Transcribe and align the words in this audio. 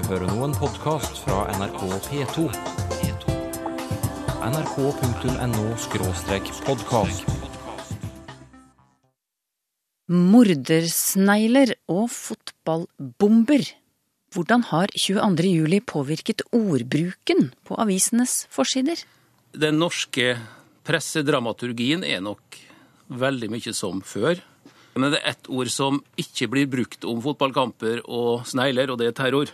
hører 0.00 0.24
nå 0.30 0.46
en 0.46 0.54
podkast 0.56 1.18
fra 1.20 1.42
NRK 1.52 1.82
P2. 2.06 2.46
nrk.no-podkast. 4.42 7.26
Mordersnegler 10.08 11.74
og 11.92 12.08
fotballbomber. 12.14 13.62
Hvordan 14.32 14.64
har 14.70 14.88
22. 14.96 15.52
juli 15.52 15.80
påvirket 15.84 16.40
ordbruken 16.56 17.52
på 17.68 17.76
avisenes 17.76 18.48
forsider? 18.52 18.96
Den 19.52 19.78
norske 19.82 20.38
pressedramaturgien 20.88 22.04
er 22.04 22.20
nok 22.24 22.56
veldig 23.12 23.50
mye 23.52 23.72
som 23.76 24.00
før. 24.00 24.40
Men 24.96 25.12
det 25.12 25.20
er 25.20 25.28
ett 25.32 25.48
ord 25.52 25.68
som 25.72 26.00
ikke 26.20 26.48
blir 26.52 26.66
brukt 26.68 27.04
om 27.08 27.22
fotballkamper 27.24 28.02
og 28.04 28.44
snegler, 28.48 28.90
og 28.92 28.98
det 29.00 29.08
er 29.12 29.16
terror. 29.16 29.48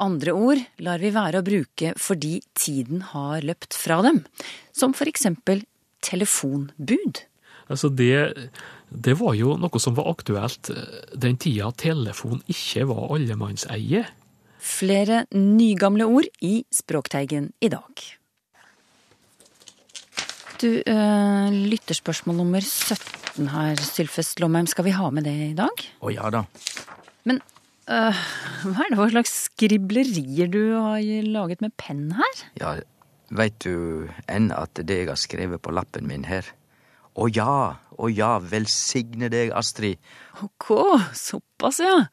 Andre 0.00 0.32
ord 0.32 0.60
lar 0.80 1.02
vi 1.02 1.12
være 1.12 1.40
å 1.40 1.46
bruke 1.46 1.92
fordi 2.00 2.38
tiden 2.56 3.02
har 3.12 3.44
løpt 3.44 3.76
fra 3.76 4.00
dem, 4.06 4.22
som 4.72 4.94
for 4.96 5.10
eksempel 5.10 5.64
telefonbud. 6.04 7.20
Altså 7.70 7.90
det, 7.92 8.50
det 8.90 9.14
var 9.20 9.36
jo 9.38 9.54
noe 9.60 9.82
som 9.82 9.94
var 9.98 10.08
aktuelt 10.10 10.72
den 11.14 11.36
tida 11.40 11.70
telefon 11.78 12.40
ikke 12.50 12.88
var 12.90 13.12
allemannseie. 13.18 14.06
Flere 14.60 15.24
nygamle 15.36 16.08
ord 16.08 16.26
i 16.44 16.64
Språkteigen 16.74 17.52
i 17.60 17.70
dag. 17.72 18.02
Du, 20.60 20.68
øh, 20.84 21.52
lytterspørsmål 21.72 22.36
nummer 22.36 22.60
17 22.60 23.48
her, 23.48 23.80
Sylfest 23.80 24.42
Lomheim. 24.42 24.66
Skal 24.68 24.84
vi 24.84 24.92
ha 24.92 25.08
med 25.10 25.24
det 25.24 25.36
i 25.46 25.54
dag? 25.56 25.86
Å 26.04 26.12
ja 26.12 26.28
da. 26.34 26.42
Men 27.24 27.40
uh, 27.90 28.22
hva 28.64 28.84
er 28.86 28.92
det 28.92 28.98
for 29.00 29.12
slags 29.12 29.34
skriblerier 29.48 30.50
du 30.50 30.62
har 30.76 31.02
laget 31.26 31.64
med 31.64 31.74
penn 31.80 32.08
her? 32.16 32.44
Ja, 32.60 32.76
veit 33.34 33.58
du 33.66 34.08
enn 34.30 34.50
at 34.54 34.78
det 34.78 35.02
jeg 35.02 35.10
har 35.10 35.20
skrevet 35.20 35.62
på 35.62 35.74
lappen 35.74 36.08
min 36.10 36.26
her 36.30 36.46
Å 37.20 37.26
ja, 37.30 37.76
å 37.98 38.08
ja, 38.08 38.36
velsigne 38.38 39.28
deg, 39.32 39.50
Astrid. 39.52 39.98
Ok, 40.46 40.70
såpass 41.18 41.82
ja. 41.82 42.06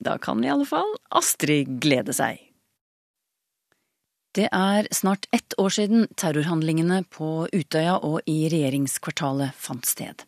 Da 0.00 0.16
kan 0.18 0.40
i 0.42 0.50
alle 0.50 0.66
fall 0.66 0.96
Astrid 1.14 1.76
glede 1.84 2.16
seg. 2.16 2.40
Det 4.34 4.48
er 4.50 4.88
snart 4.90 5.28
ett 5.30 5.54
år 5.62 5.70
siden 5.70 6.08
terrorhandlingene 6.18 7.04
på 7.14 7.46
Utøya 7.54 8.00
og 8.02 8.26
i 8.26 8.48
regjeringskvartalet 8.50 9.54
fant 9.54 9.86
sted. 9.86 10.24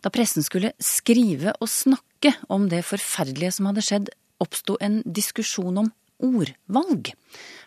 Da 0.00 0.12
pressen 0.14 0.46
skulle 0.46 0.72
skrive 0.80 1.52
og 1.58 1.68
snakke 1.68 2.32
om 2.48 2.70
det 2.72 2.86
forferdelige 2.88 3.52
som 3.58 3.68
hadde 3.68 3.84
skjedd, 3.84 4.08
oppsto 4.40 4.76
en 4.80 5.00
diskusjon 5.04 5.84
om 5.84 5.90
ordvalg. 6.20 7.12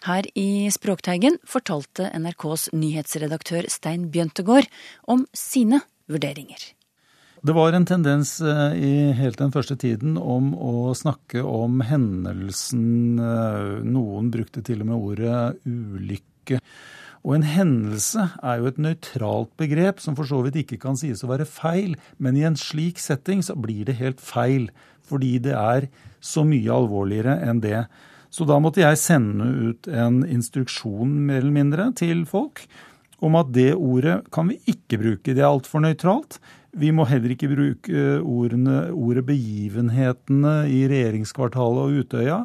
Her 0.06 0.28
i 0.38 0.70
Språkteigen 0.74 1.40
fortalte 1.48 2.10
NRKs 2.14 2.70
nyhetsredaktør 2.76 3.70
Stein 3.72 4.10
Bjøntegård 4.14 4.70
om 5.10 5.26
sine 5.34 5.82
vurderinger. 6.12 6.74
Det 7.44 7.52
var 7.52 7.76
en 7.76 7.84
tendens 7.84 8.38
i 8.40 9.12
helt 9.18 9.42
den 9.42 9.52
første 9.52 9.76
tiden 9.76 10.16
om 10.16 10.54
å 10.56 10.94
snakke 10.96 11.42
om 11.44 11.82
hendelsen 11.84 13.18
Noen 13.84 14.30
brukte 14.32 14.64
til 14.64 14.86
og 14.86 14.88
med 14.88 15.08
ordet 15.10 15.40
ulykke. 15.68 16.62
Og 17.24 17.38
en 17.38 17.46
hendelse 17.48 18.30
er 18.44 18.60
jo 18.60 18.70
et 18.72 18.80
nøytralt 18.84 19.52
begrep 19.60 20.00
som 20.04 20.16
for 20.16 20.28
så 20.28 20.42
vidt 20.44 20.62
ikke 20.64 20.80
kan 20.80 20.96
sies 21.00 21.24
å 21.24 21.30
være 21.32 21.48
feil, 21.48 21.98
men 22.16 22.40
i 22.40 22.44
en 22.48 22.56
slik 22.60 23.00
setting 23.00 23.44
så 23.44 23.56
blir 23.60 23.88
det 23.88 24.00
helt 24.00 24.24
feil, 24.24 24.70
fordi 25.14 25.38
det 25.46 25.54
er 25.58 25.88
så 26.24 26.44
mye 26.48 26.74
alvorligere 26.74 27.38
enn 27.46 27.62
det. 27.64 27.86
Så 28.34 28.48
da 28.50 28.58
måtte 28.62 28.82
jeg 28.82 28.98
sende 28.98 29.46
ut 29.46 29.88
en 29.88 30.24
instruksjon 30.26 31.14
mer 31.28 31.44
eller 31.44 31.54
mindre 31.54 31.92
til 32.00 32.26
folk 32.30 32.66
om 33.24 33.38
at 33.40 33.54
det 33.56 33.72
ordet 33.78 34.18
kan 34.34 34.50
vi 34.52 34.58
ikke 34.68 35.00
bruke, 35.00 35.32
det 35.32 35.44
er 35.44 35.52
altfor 35.52 35.84
nøytralt. 35.86 36.40
Vi 36.76 36.90
må 36.92 37.06
heller 37.06 37.36
ikke 37.36 37.52
bruke 37.52 38.06
ordene, 38.20 38.88
ordet 38.90 39.24
begivenhetene 39.30 40.56
i 40.74 40.82
regjeringskvartalet 40.90 41.84
og 41.86 42.02
Utøya. 42.02 42.40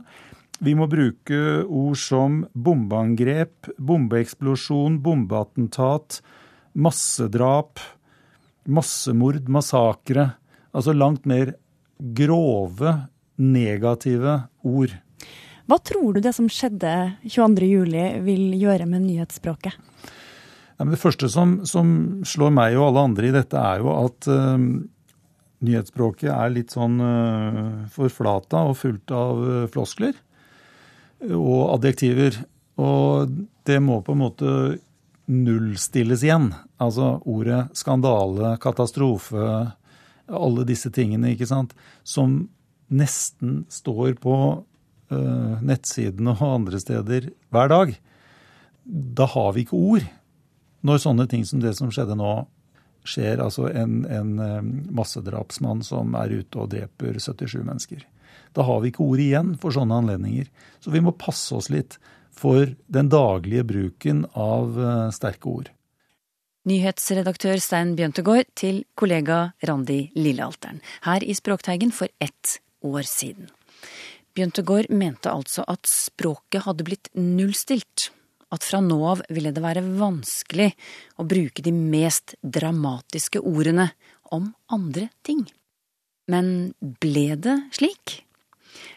Vi 0.61 0.75
må 0.77 0.89
bruke 0.91 1.39
ord 1.65 1.99
som 1.99 2.43
bombeangrep, 2.53 3.71
bombeeksplosjon, 3.79 4.99
bombeattentat, 5.03 6.21
massedrap, 6.75 7.81
massemord, 8.69 9.49
massakre. 9.49 10.33
Altså 10.77 10.95
langt 10.95 11.25
mer 11.31 11.55
grove, 11.99 12.95
negative 13.39 14.41
ord. 14.67 14.95
Hva 15.69 15.77
tror 15.85 16.17
du 16.17 16.23
det 16.25 16.33
som 16.33 16.49
skjedde 16.49 16.93
22.07 17.29 18.23
vil 18.25 18.55
gjøre 18.57 18.87
med 18.89 19.05
nyhetsspråket? 19.05 19.77
Ja, 20.79 20.87
det 20.87 21.01
første 21.01 21.29
som, 21.29 21.59
som, 21.69 22.23
slår 22.27 22.55
meg 22.55 22.79
og 22.79 22.89
alle 22.89 23.05
andre 23.11 23.29
i 23.29 23.35
dette, 23.35 23.59
er 23.59 23.83
jo 23.83 23.91
at 23.93 24.29
uh, 24.31 24.57
nyhetsspråket 25.67 26.31
er 26.31 26.55
litt 26.55 26.73
sånn 26.73 26.97
uh, 27.03 27.87
forflata 27.93 28.63
og 28.71 28.79
fullt 28.79 29.13
av 29.13 29.43
uh, 29.43 29.65
floskler 29.75 30.17
og 31.35 31.75
adjektiver. 31.75 32.39
Og 32.79 33.35
det 33.67 33.81
må 33.83 33.99
på 34.07 34.15
en 34.15 34.23
måte 34.23 34.53
nullstilles 35.29 36.23
igjen. 36.25 36.53
Altså 36.81 37.19
ordet 37.29 37.67
skandale, 37.77 38.55
katastrofe, 38.63 39.49
alle 40.29 40.67
disse 40.69 40.91
tingene, 40.95 41.33
ikke 41.33 41.49
sant, 41.49 41.75
som 42.05 42.43
nesten 42.89 43.63
står 43.73 44.17
på 44.23 44.35
nettsidene 45.09 46.35
og 46.37 46.45
andre 46.45 46.81
steder 46.83 47.31
hver 47.55 47.73
dag. 47.73 47.95
Da 48.85 49.29
har 49.33 49.55
vi 49.57 49.65
ikke 49.65 49.79
ord 49.79 50.07
når 50.87 51.03
sånne 51.03 51.27
ting 51.31 51.45
som 51.49 51.63
det 51.63 51.75
som 51.79 51.91
skjedde 51.93 52.17
nå, 52.19 52.35
skjer, 53.09 53.41
altså 53.41 53.71
en, 53.73 54.03
en 54.05 54.35
massedrapsmann 54.93 55.81
som 55.87 56.13
er 56.19 56.35
ute 56.43 56.61
og 56.61 56.71
dreper 56.75 57.17
77 57.17 57.63
mennesker. 57.63 58.05
Da 58.53 58.67
har 58.69 58.83
vi 58.83 58.93
ikke 58.93 59.07
ord 59.07 59.23
igjen 59.23 59.55
for 59.61 59.73
sånne 59.73 60.03
anledninger. 60.03 60.51
Så 60.85 60.93
vi 60.93 61.01
må 61.05 61.15
passe 61.17 61.57
oss 61.57 61.71
litt 61.73 61.97
for 62.37 62.69
den 62.93 63.09
daglige 63.13 63.65
bruken 63.67 64.27
av 64.37 64.77
sterke 65.15 65.51
ord. 65.51 65.73
Nyhetsredaktør 66.69 67.57
Stein 67.63 67.95
Bjøntegård 67.97 68.49
til 68.59 68.83
kollega 68.99 69.55
Randi 69.65 70.11
Lillealteren, 70.19 70.83
her 71.07 71.25
i 71.25 71.33
Språkteigen 71.37 71.95
for 71.95 72.11
ett 72.21 72.59
år 72.85 73.07
siden. 73.09 73.49
Bjøntegård 74.37 74.91
mente 74.93 75.33
altså 75.33 75.65
at 75.71 75.89
språket 75.89 76.67
hadde 76.67 76.85
blitt 76.85 77.09
nullstilt 77.17 78.11
at 78.53 78.67
fra 78.67 78.83
nå 78.85 78.99
av 79.15 79.23
ville 79.33 79.55
det 79.55 79.65
være 79.65 79.87
vanskelig 80.01 80.69
å 81.17 81.27
bruke 81.31 81.65
de 81.65 81.73
mest 81.73 82.37
dramatiske 82.43 83.41
ordene 83.41 83.89
om 84.35 84.51
andre 84.69 85.09
ting. 85.25 85.47
Men 86.29 86.75
ble 87.01 87.31
det 87.41 87.57
slik? 87.79 88.23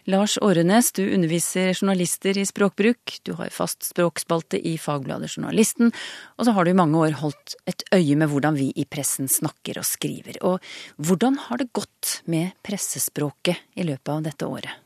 Lars 0.09 0.37
Årenes, 0.41 0.91
du 0.97 1.03
underviser 1.13 1.73
journalister 1.73 2.37
i 2.37 2.45
språkbruk, 2.47 3.19
du 3.27 3.33
har 3.39 3.53
fast 3.53 3.85
språkspalte 3.85 4.59
i 4.59 4.77
fagbladet 4.81 5.31
Journalisten, 5.35 5.91
og 6.37 6.47
så 6.47 6.55
har 6.55 6.65
du 6.65 6.71
i 6.73 6.77
mange 6.77 6.99
år 6.99 7.17
holdt 7.21 7.55
et 7.69 7.85
øye 7.93 8.17
med 8.17 8.31
hvordan 8.31 8.57
vi 8.57 8.71
i 8.75 8.85
pressen 8.89 9.29
snakker 9.31 9.81
og 9.81 9.87
skriver. 9.87 10.41
Og 10.47 10.61
hvordan 11.01 11.37
har 11.47 11.61
det 11.61 11.71
gått 11.73 12.21
med 12.31 12.55
pressespråket 12.65 13.77
i 13.77 13.87
løpet 13.87 14.13
av 14.15 14.23
dette 14.29 14.49
året? 14.49 14.77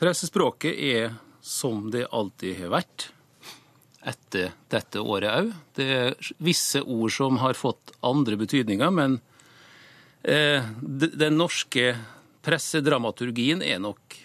Pressespråket 0.00 0.74
er 0.74 1.14
som 1.44 1.90
det 1.92 2.06
alltid 2.10 2.58
har 2.62 2.72
vært 2.72 3.10
etter 4.04 4.52
dette 4.72 5.00
året 5.00 5.30
òg. 5.32 5.52
Det 5.76 5.86
er 5.96 6.32
visse 6.44 6.82
ord 6.82 7.12
som 7.14 7.38
har 7.40 7.56
fått 7.56 7.94
andre 8.04 8.36
betydninger, 8.40 8.90
men 8.92 9.18
eh, 10.22 10.64
den 10.80 11.38
norske 11.40 11.94
pressedramaturgien 12.44 13.62
er 13.64 13.80
nok 13.82 14.18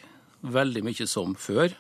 veldig 0.44 0.84
mye 0.86 1.08
som 1.08 1.36
før. 1.40 1.74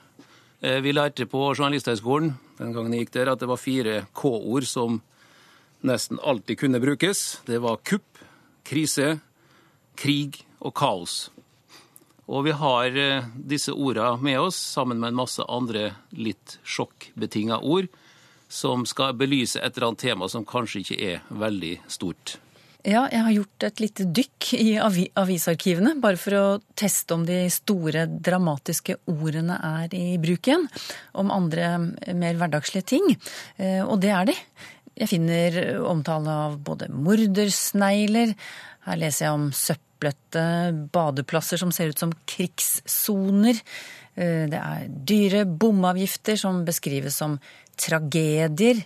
Eh, 0.61 0.79
vi 0.83 0.93
lærte 0.95 1.27
på 1.29 1.41
Journalisthøgskolen 1.53 2.33
den 2.59 2.73
gangen 2.75 2.95
jeg 2.95 3.07
gikk 3.07 3.15
der, 3.15 3.33
at 3.33 3.39
det 3.39 3.47
var 3.47 3.59
fire 3.61 3.95
K-ord 4.15 4.67
som 4.67 4.99
nesten 5.87 6.19
alltid 6.19 6.59
kunne 6.59 6.81
brukes. 6.83 7.39
Det 7.47 7.61
var 7.63 7.79
kupp, 7.87 8.19
krise, 8.67 9.19
krig 9.99 10.41
og 10.59 10.75
kaos. 10.75 11.29
Og 12.29 12.43
vi 12.45 12.53
har 12.53 12.97
disse 13.33 13.73
ordene 13.73 14.19
med 14.21 14.37
oss, 14.43 14.59
sammen 14.59 14.99
med 14.99 15.13
en 15.13 15.21
masse 15.21 15.43
andre 15.49 15.93
litt 16.11 16.59
sjokkbetinga 16.67 17.61
ord, 17.63 17.87
som 18.49 18.83
skal 18.85 19.15
belyse 19.17 19.61
et 19.61 19.77
eller 19.77 19.91
annet 19.91 20.03
tema 20.03 20.29
som 20.29 20.45
kanskje 20.45 20.83
ikke 20.83 20.99
er 21.13 21.25
veldig 21.31 21.73
stort. 21.89 22.37
Ja, 22.87 23.03
jeg 23.11 23.23
har 23.25 23.33
gjort 23.35 23.65
et 23.67 23.81
lite 23.83 24.05
dykk 24.15 24.53
i 24.55 24.69
avisarkivene, 24.79 25.97
bare 25.99 26.19
for 26.19 26.37
å 26.37 26.43
teste 26.79 27.17
om 27.17 27.25
de 27.27 27.41
store, 27.51 28.05
dramatiske 28.07 28.95
ordene 29.11 29.57
er 29.83 29.95
i 29.97 30.15
bruk 30.21 30.47
igjen. 30.47 30.63
Om 31.19 31.33
andre, 31.35 31.73
mer 32.15 32.39
hverdagslige 32.39 32.87
ting. 32.95 33.09
Og 33.83 33.99
det 33.99 34.13
er 34.15 34.31
de. 34.31 34.37
Jeg 34.99 35.11
finner 35.11 35.59
omtale 35.91 36.39
av 36.47 36.55
både 36.63 36.87
mordersnegler, 36.91 38.31
her 38.87 38.99
leser 38.99 39.27
jeg 39.27 39.35
om 39.35 39.51
søppel 39.51 39.87
søplete 39.99 40.89
badeplasser 40.93 41.57
som 41.59 41.71
ser 41.71 41.89
ut 41.89 41.99
som 41.99 42.13
krigssoner. 42.25 43.59
Eh, 44.15 44.47
Det 44.47 44.57
er 44.57 44.87
dyre 44.87 45.45
bomavgifter 45.45 46.37
som 46.37 46.65
beskrives 46.65 47.15
som 47.15 47.39
tragedier. 47.77 48.85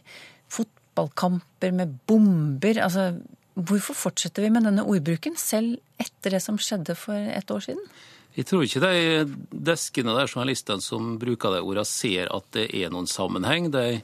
Fotballkamper 0.50 1.72
med 1.72 2.00
bomber. 2.08 2.82
Altså, 2.82 3.22
hvorfor 3.56 3.98
fortsetter 3.98 4.46
vi 4.46 4.50
med 4.54 4.66
denne 4.68 4.86
ordbruken, 4.86 5.36
selv 5.38 5.78
etter 6.02 6.36
det 6.36 6.42
som 6.44 6.58
skjedde 6.58 6.96
for 6.98 7.16
et 7.16 7.52
år 7.54 7.64
siden? 7.68 7.84
Jeg 8.34 8.48
tror 8.50 8.64
ikke 8.66 8.82
de 8.82 9.36
deskene 9.52 10.16
der 10.18 10.30
journalistene 10.32 10.82
som 10.82 11.18
bruker 11.22 11.54
de 11.54 11.62
ordene, 11.62 11.86
ser 11.86 12.32
at 12.34 12.48
det 12.56 12.72
er 12.74 12.90
noen 12.90 13.06
sammenheng. 13.10 13.70
De 13.72 14.02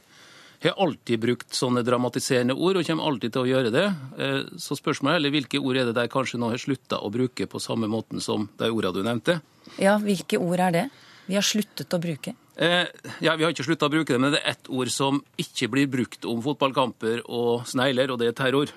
har 0.62 0.76
alltid 0.78 1.18
brukt 1.22 1.56
sånne 1.56 1.82
dramatiserende 1.82 2.54
ord, 2.54 2.78
og 2.78 2.86
kommer 2.86 3.08
alltid 3.10 3.32
til 3.34 3.42
å 3.42 3.48
gjøre 3.50 3.72
det. 3.74 3.86
Eh, 4.20 4.42
Så 4.60 4.76
spørsmålet 4.78 5.16
er 5.16 5.18
heller 5.18 5.34
hvilke 5.34 5.58
ord 5.58 5.76
er 5.80 5.88
det 5.88 5.96
de 5.98 6.06
kanskje 6.12 6.38
nå 6.38 6.50
har 6.52 6.62
slutta 6.62 7.00
å 7.00 7.10
bruke 7.10 7.48
på 7.50 7.62
samme 7.62 7.88
måten 7.90 8.20
som 8.20 8.48
de 8.60 8.70
ordene 8.70 8.94
du 8.94 9.02
nevnte. 9.02 9.40
Ja, 9.80 9.96
hvilke 9.98 10.38
ord 10.38 10.60
er 10.60 10.70
det? 10.70 10.84
Vi 11.26 11.34
har 11.34 11.42
sluttet 11.46 11.90
å 11.94 11.98
bruke. 12.02 12.34
Eh, 12.56 12.86
ja, 13.24 13.34
Vi 13.36 13.44
har 13.44 13.50
ikke 13.50 13.64
slutta 13.66 13.86
å 13.88 13.92
bruke 13.92 14.12
det, 14.12 14.20
men 14.20 14.32
det 14.32 14.42
er 14.44 14.50
ett 14.52 14.68
ord 14.68 14.90
som 14.90 15.22
ikke 15.38 15.70
blir 15.70 15.88
brukt 15.88 16.24
om 16.24 16.42
fotballkamper 16.42 17.22
og 17.26 17.66
snegler, 17.66 18.10
og 18.10 18.18
det 18.20 18.28
er 18.28 18.32
terror. 18.44 18.70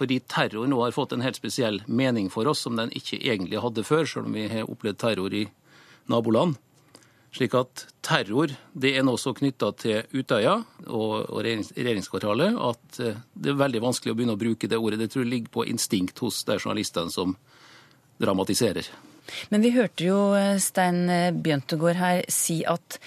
Fordi 0.00 0.16
terror 0.24 0.64
nå 0.70 0.78
har 0.80 0.96
fått 0.96 1.12
en 1.12 1.20
helt 1.20 1.36
spesiell 1.36 1.82
mening 1.84 2.30
for 2.32 2.48
oss 2.48 2.62
som 2.64 2.78
den 2.78 2.88
ikke 2.96 3.18
egentlig 3.20 3.60
hadde 3.60 3.84
før, 3.84 4.06
selv 4.08 4.30
om 4.30 4.36
vi 4.38 4.46
har 4.48 4.70
opplevd 4.70 4.96
terror 5.02 5.34
i 5.36 5.44
naboland. 6.08 6.56
Slik 7.36 7.52
at 7.54 7.84
terror 8.02 8.50
det 8.72 8.94
er 8.96 9.04
nå 9.06 9.12
så 9.20 9.34
knytta 9.36 9.68
til 9.78 10.16
Utøya 10.16 10.56
og, 10.88 11.12
og 11.28 11.36
regjerings, 11.44 11.70
regjeringskvartalet 11.76 12.56
at 12.70 13.00
eh, 13.04 13.20
det 13.36 13.52
er 13.52 13.60
veldig 13.60 13.84
vanskelig 13.84 14.14
å 14.14 14.16
begynne 14.18 14.34
å 14.34 14.40
bruke 14.40 14.70
det 14.72 14.80
ordet. 14.80 15.02
Det 15.04 15.12
tror 15.12 15.26
jeg 15.26 15.32
ligger 15.34 15.54
på 15.60 15.68
instinkt 15.70 16.24
hos 16.24 16.40
de 16.48 16.56
journalistene 16.58 17.12
som 17.12 17.36
dramatiserer. 18.20 18.88
Men 19.52 19.62
vi 19.62 19.76
hørte 19.76 20.08
jo 20.08 20.18
eh, 20.34 20.56
Stein 20.64 21.04
Bjøntegård 21.44 22.00
her 22.00 22.24
si 22.32 22.62
at 22.64 22.98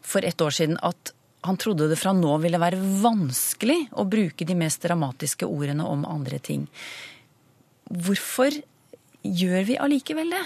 for 0.00 0.24
et 0.24 0.40
år 0.40 0.54
siden 0.54 0.78
at 0.86 1.12
han 1.40 1.56
trodde 1.56 1.88
det 1.88 1.96
fra 1.96 2.12
nå 2.16 2.34
ville 2.42 2.60
være 2.60 2.80
vanskelig 3.02 3.86
å 3.96 4.04
bruke 4.08 4.44
de 4.44 4.56
mest 4.58 4.82
dramatiske 4.84 5.48
ordene 5.48 5.86
om 5.88 6.04
andre 6.08 6.38
ting. 6.38 6.66
Hvorfor 7.90 8.54
gjør 9.22 9.64
vi 9.68 9.78
allikevel 9.80 10.34
det? 10.36 10.42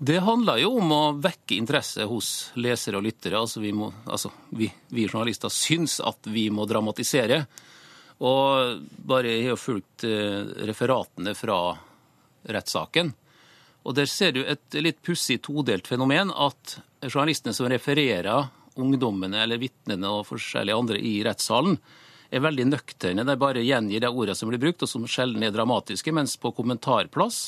Det 0.00 0.20
handler 0.24 0.62
jo 0.62 0.74
om 0.80 0.92
å 0.96 1.02
vekke 1.20 1.58
interesse 1.58 2.06
hos 2.08 2.52
lesere 2.56 2.96
og 2.96 3.04
lyttere. 3.04 3.40
Altså 3.40 3.60
vi, 3.60 3.72
må, 3.76 3.90
altså 4.08 4.30
vi, 4.56 4.70
vi 4.88 5.04
journalister 5.04 5.52
syns 5.52 5.98
at 6.00 6.28
vi 6.32 6.46
må 6.52 6.64
dramatisere. 6.68 7.42
Og 8.24 8.80
bare 9.08 9.34
jeg 9.34 9.50
har 9.50 9.60
fulgt 9.60 10.06
eh, 10.08 10.40
referatene 10.68 11.34
fra 11.36 11.58
rettssaken. 12.48 13.12
Og 13.84 13.96
der 13.96 14.08
ser 14.08 14.32
du 14.36 14.40
et 14.44 14.80
litt 14.80 15.00
pussig 15.04 15.40
todelt 15.44 15.88
fenomen 15.88 16.32
at 16.32 16.78
journalistene 17.04 17.56
som 17.56 17.68
refererer 17.68 18.48
ungdommene 18.78 19.42
eller 19.42 19.60
vitnene 19.60 20.10
og 20.10 20.28
forskjellige 20.28 20.78
andre 20.78 21.00
i 21.00 21.18
rettssalen, 21.26 21.78
er 22.30 22.44
veldig 22.44 22.68
nøkterne. 22.70 23.24
De 23.26 23.36
bare 23.40 23.64
gjengir 23.66 24.04
de 24.04 24.10
ordene 24.10 24.38
som 24.38 24.50
blir 24.50 24.60
brukt, 24.62 24.84
og 24.84 24.90
som 24.90 25.06
sjelden 25.10 25.42
er 25.42 25.54
dramatiske. 25.54 26.14
Mens 26.14 26.36
på 26.38 26.52
kommentarplass 26.54 27.40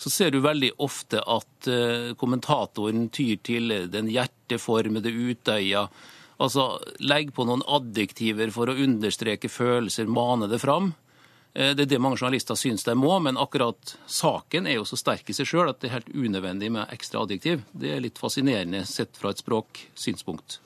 så 0.00 0.10
ser 0.10 0.32
du 0.32 0.40
veldig 0.40 0.72
ofte 0.80 1.20
at 1.20 1.68
eh, 1.68 2.12
kommentatoren 2.18 3.08
tyr 3.12 3.36
til 3.44 3.74
den 3.92 4.08
hjerteformede 4.10 5.12
Utøya. 5.12 5.84
Altså 6.40 6.72
legg 7.04 7.34
på 7.36 7.44
noen 7.44 7.62
adjektiver 7.68 8.52
for 8.54 8.72
å 8.72 8.78
understreke 8.80 9.50
følelser, 9.52 10.08
mane 10.08 10.48
det 10.48 10.62
fram. 10.62 10.94
Eh, 11.54 11.74
Det 11.74 11.82
er 11.82 11.86
det 11.86 12.00
mange 12.00 12.16
journalister 12.20 12.54
syns 12.54 12.84
de 12.86 12.94
må, 12.94 13.16
men 13.22 13.36
akkurat 13.36 13.96
saken 14.06 14.66
er 14.66 14.78
jo 14.78 14.84
så 14.86 14.96
sterk 14.96 15.30
i 15.30 15.34
seg 15.34 15.46
sjøl 15.50 15.70
at 15.72 15.80
det 15.80 15.90
er 15.90 15.96
helt 15.98 16.12
unødvendig 16.14 16.70
med 16.70 16.90
ekstra 16.94 17.24
adjektiv. 17.24 17.64
Det 17.72 17.90
er 17.96 18.00
litt 18.04 18.18
fascinerende 18.18 18.84
sett 18.86 19.16
fra 19.18 19.30
et 19.34 19.42
språksynspunkt. 19.42 20.60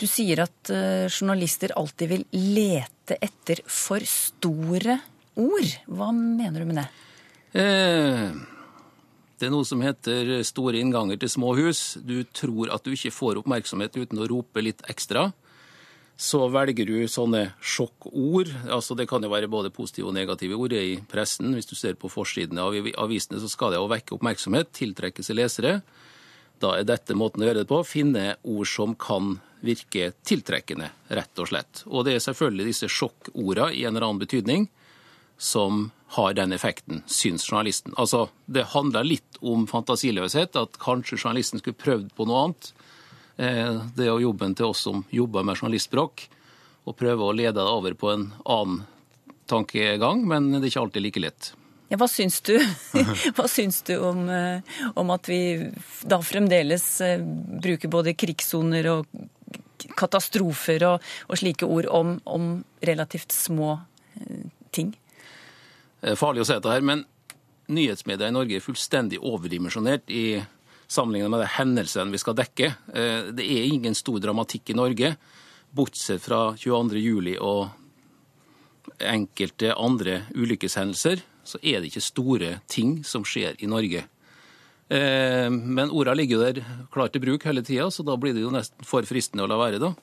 Du 0.00 0.06
sier 0.08 0.40
at 0.44 0.70
eh, 0.72 1.08
journalister 1.12 1.72
alltid 1.76 2.08
vil 2.08 2.24
lete 2.32 3.16
etter 3.20 3.60
for 3.68 4.00
store 4.08 4.98
ord. 5.40 5.74
Hva 5.88 6.08
mener 6.16 6.60
du 6.64 6.68
med 6.72 6.80
det? 6.80 6.88
Eh, 7.60 8.30
Det 9.40 9.46
er 9.48 9.52
noe 9.54 9.64
som 9.64 9.80
heter 9.80 10.42
store 10.44 10.76
innganger 10.76 11.16
til 11.16 11.30
små 11.32 11.54
hus. 11.56 11.94
Du 12.04 12.24
tror 12.24 12.68
at 12.74 12.84
du 12.84 12.90
ikke 12.92 13.08
får 13.12 13.38
oppmerksomhet 13.40 13.96
uten 13.96 14.18
å 14.20 14.28
rope 14.28 14.60
litt 14.60 14.82
ekstra. 14.92 15.30
Så 16.20 16.42
velger 16.52 16.84
du 16.84 17.08
sånne 17.08 17.54
sjokkord. 17.64 18.50
altså 18.68 18.94
Det 18.94 19.06
kan 19.08 19.24
jo 19.24 19.30
være 19.32 19.48
både 19.48 19.72
positive 19.72 20.10
og 20.10 20.14
negative 20.14 20.58
ord 20.58 20.74
i 20.76 20.98
pressen. 21.08 21.54
Hvis 21.56 21.70
du 21.70 21.74
ser 21.78 21.96
på 21.96 22.10
forsidene 22.12 22.60
av 22.60 22.76
avisene, 23.00 23.40
så 23.40 23.48
skal 23.48 23.72
det 23.72 23.80
jo 23.80 23.88
vekke 23.88 24.18
oppmerksomhet, 24.18 24.68
tiltrekke 24.76 25.24
seg 25.24 25.38
lesere. 25.40 25.78
Da 26.60 26.74
er 26.76 26.84
dette 26.84 27.16
måten 27.16 27.40
å 27.40 27.48
gjøre 27.48 27.62
det 27.62 27.70
på. 27.70 27.80
Finne 27.88 28.34
ord 28.44 28.68
som 28.68 28.92
kan 29.00 29.38
virke 29.64 30.10
tiltrekkende, 30.26 30.90
rett 31.08 31.40
og 31.40 31.48
slett. 31.48 31.82
Og 31.88 32.04
det 32.04 32.18
er 32.18 32.26
selvfølgelig 32.26 32.68
disse 32.68 32.92
sjokkorda 32.92 33.70
i 33.72 33.86
en 33.86 33.96
eller 33.96 34.10
annen 34.10 34.20
betydning 34.20 34.68
som 35.40 35.86
har 36.18 36.34
den 36.36 36.52
effekten, 36.52 37.00
syns 37.08 37.46
journalisten. 37.48 37.94
Altså, 37.96 38.28
Det 38.44 38.74
handler 38.74 39.08
litt 39.08 39.40
om 39.40 39.64
fantasiløshet, 39.66 40.56
at 40.56 40.76
kanskje 40.82 41.16
journalisten 41.16 41.62
skulle 41.62 41.80
prøvd 41.80 42.12
på 42.12 42.26
noe 42.28 42.44
annet. 42.44 42.72
Eh, 43.40 43.80
Det 43.94 44.04
er 44.04 44.12
jo 44.12 44.28
jobben 44.28 44.54
til 44.56 44.68
oss 44.68 44.84
som 44.84 45.04
jobber 45.10 45.46
med 45.46 45.56
journalistspråk, 45.56 46.26
å 46.84 46.92
prøve 46.96 47.24
å 47.24 47.36
lede 47.36 47.56
det 47.60 47.72
over 47.72 47.96
på 47.96 48.12
en 48.12 48.28
annen 48.44 48.82
tankegang, 49.48 50.26
men 50.28 50.52
det 50.52 50.66
er 50.66 50.70
ikke 50.70 50.84
alltid 50.84 51.04
like 51.04 51.22
lett. 51.24 51.52
Ja, 51.90 51.98
hva 51.98 52.06
syns 52.06 52.38
du, 52.46 52.54
hva 53.36 53.48
syns 53.50 53.80
du 53.88 53.96
om, 53.98 54.28
eh, 54.30 54.60
om 54.94 55.10
at 55.10 55.30
vi 55.30 55.40
da 56.06 56.20
fremdeles 56.22 56.86
eh, 57.04 57.22
bruker 57.64 57.90
både 57.90 58.14
krigssoner 58.14 58.86
og 58.92 59.08
katastrofer 59.96 60.84
og, 60.86 61.06
og 61.26 61.40
slike 61.40 61.66
ord 61.66 61.88
om, 61.90 62.18
om 62.28 62.50
relativt 62.84 63.32
små 63.32 63.78
ting? 64.70 64.92
Det 66.00 66.12
er 66.12 66.20
farlig 66.20 66.44
å 66.44 66.48
si 66.48 66.54
dette 66.54 66.72
her, 66.72 66.84
men 66.84 67.06
nyhetsmedia 67.72 68.28
i 68.28 68.34
Norge 68.36 68.58
er 68.58 68.64
fullstendig 68.64 69.20
overdimensjonert 69.24 70.12
i 70.12 70.24
sammenlignet 70.90 71.30
med 71.30 71.44
de 71.44 71.50
hendelsene 71.56 72.12
vi 72.14 72.20
skal 72.22 72.36
dekke. 72.38 72.72
Eh, 72.94 73.30
Det 73.32 73.46
er 73.46 73.68
ingen 73.70 73.94
stor 73.94 74.18
dramatikk 74.20 74.70
i 74.70 74.78
Norge, 74.78 75.16
bortsett 75.72 76.22
fra 76.22 76.54
22. 76.58 76.98
juli 76.98 77.36
og 77.38 77.70
enkelte 79.00 79.74
andre 79.78 80.24
ulykkeshendelser, 80.34 81.22
så 81.44 81.58
er 81.62 81.80
det 81.80 81.90
ikke 81.90 82.02
store 82.04 82.60
ting 82.68 83.04
som 83.06 83.22
skjer 83.24 83.54
i 83.62 83.68
Norge. 83.70 84.04
Eh, 84.90 85.48
Men 85.50 85.90
orda 85.90 86.14
ligger 86.14 86.36
jo 86.36 86.52
der 86.52 86.64
klar 86.92 87.08
til 87.08 87.22
bruk 87.22 87.44
hele 87.44 87.62
tida, 87.62 87.86
så 87.90 88.04
da 88.04 88.16
blir 88.16 88.34
det 88.34 88.42
jo 88.42 88.50
nesten 88.50 88.84
for 88.84 89.02
fristende 89.02 89.44
å 89.46 89.48
la 89.48 89.56
være, 89.56 89.78
da. 89.78 89.94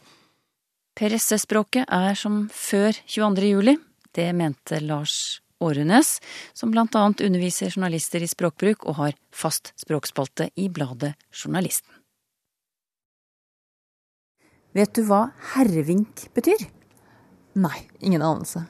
Pressespråket 0.98 1.86
er 1.94 2.15
som 2.15 2.48
før 2.50 2.96
22. 3.06 3.51
juli. 3.51 3.77
Det 4.13 4.34
mente 4.34 4.79
Lars 4.82 5.41
Årenes, 5.64 6.20
som 6.54 6.74
annet 6.78 7.22
underviser 7.22 7.72
journalister 7.74 8.22
i 8.22 8.30
språkbruk 8.30 8.86
og 8.86 9.00
har 9.00 9.16
fast 9.34 9.74
språkspalte 9.80 10.52
i 10.56 10.70
bladet 10.70 11.16
Journalisten. 11.34 11.90
Vet 14.78 14.94
du 14.94 15.02
hva 15.08 15.32
herrevink 15.56 16.28
betyr? 16.38 16.68
Nei, 17.58 17.88
ingen 18.00 18.22
anelse. 18.22 18.68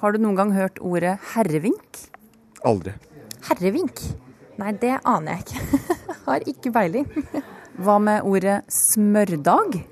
Har 0.00 0.14
du 0.14 0.22
noen 0.22 0.38
gang 0.38 0.54
hørt 0.56 0.80
ordet 0.80 1.18
herrevink? 1.34 2.06
Aldri. 2.64 2.94
Herrevink? 3.50 4.00
Nei, 4.60 4.72
det 4.80 4.96
aner 5.04 5.36
jeg 5.36 5.44
ikke. 5.44 5.96
Har 6.26 6.48
ikke 6.48 6.72
peiling. 6.72 7.08
Hva 7.84 7.98
med 8.00 8.24
ordet 8.24 8.62
smørdag? 8.72 9.82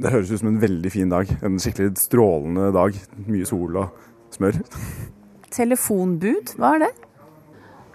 Det 0.00 0.12
høres 0.12 0.32
ut 0.32 0.40
som 0.40 0.54
en 0.54 0.60
veldig 0.62 0.92
fin 0.92 1.12
dag. 1.12 1.28
En 1.44 1.60
skikkelig 1.60 1.92
strålende 2.00 2.70
dag. 2.72 2.96
Mye 3.28 3.48
sol 3.48 3.76
og 3.84 4.32
smør. 4.32 4.56
Telefonbud, 5.52 6.54
hva 6.56 6.76
er 6.76 6.86
det? 6.86 6.92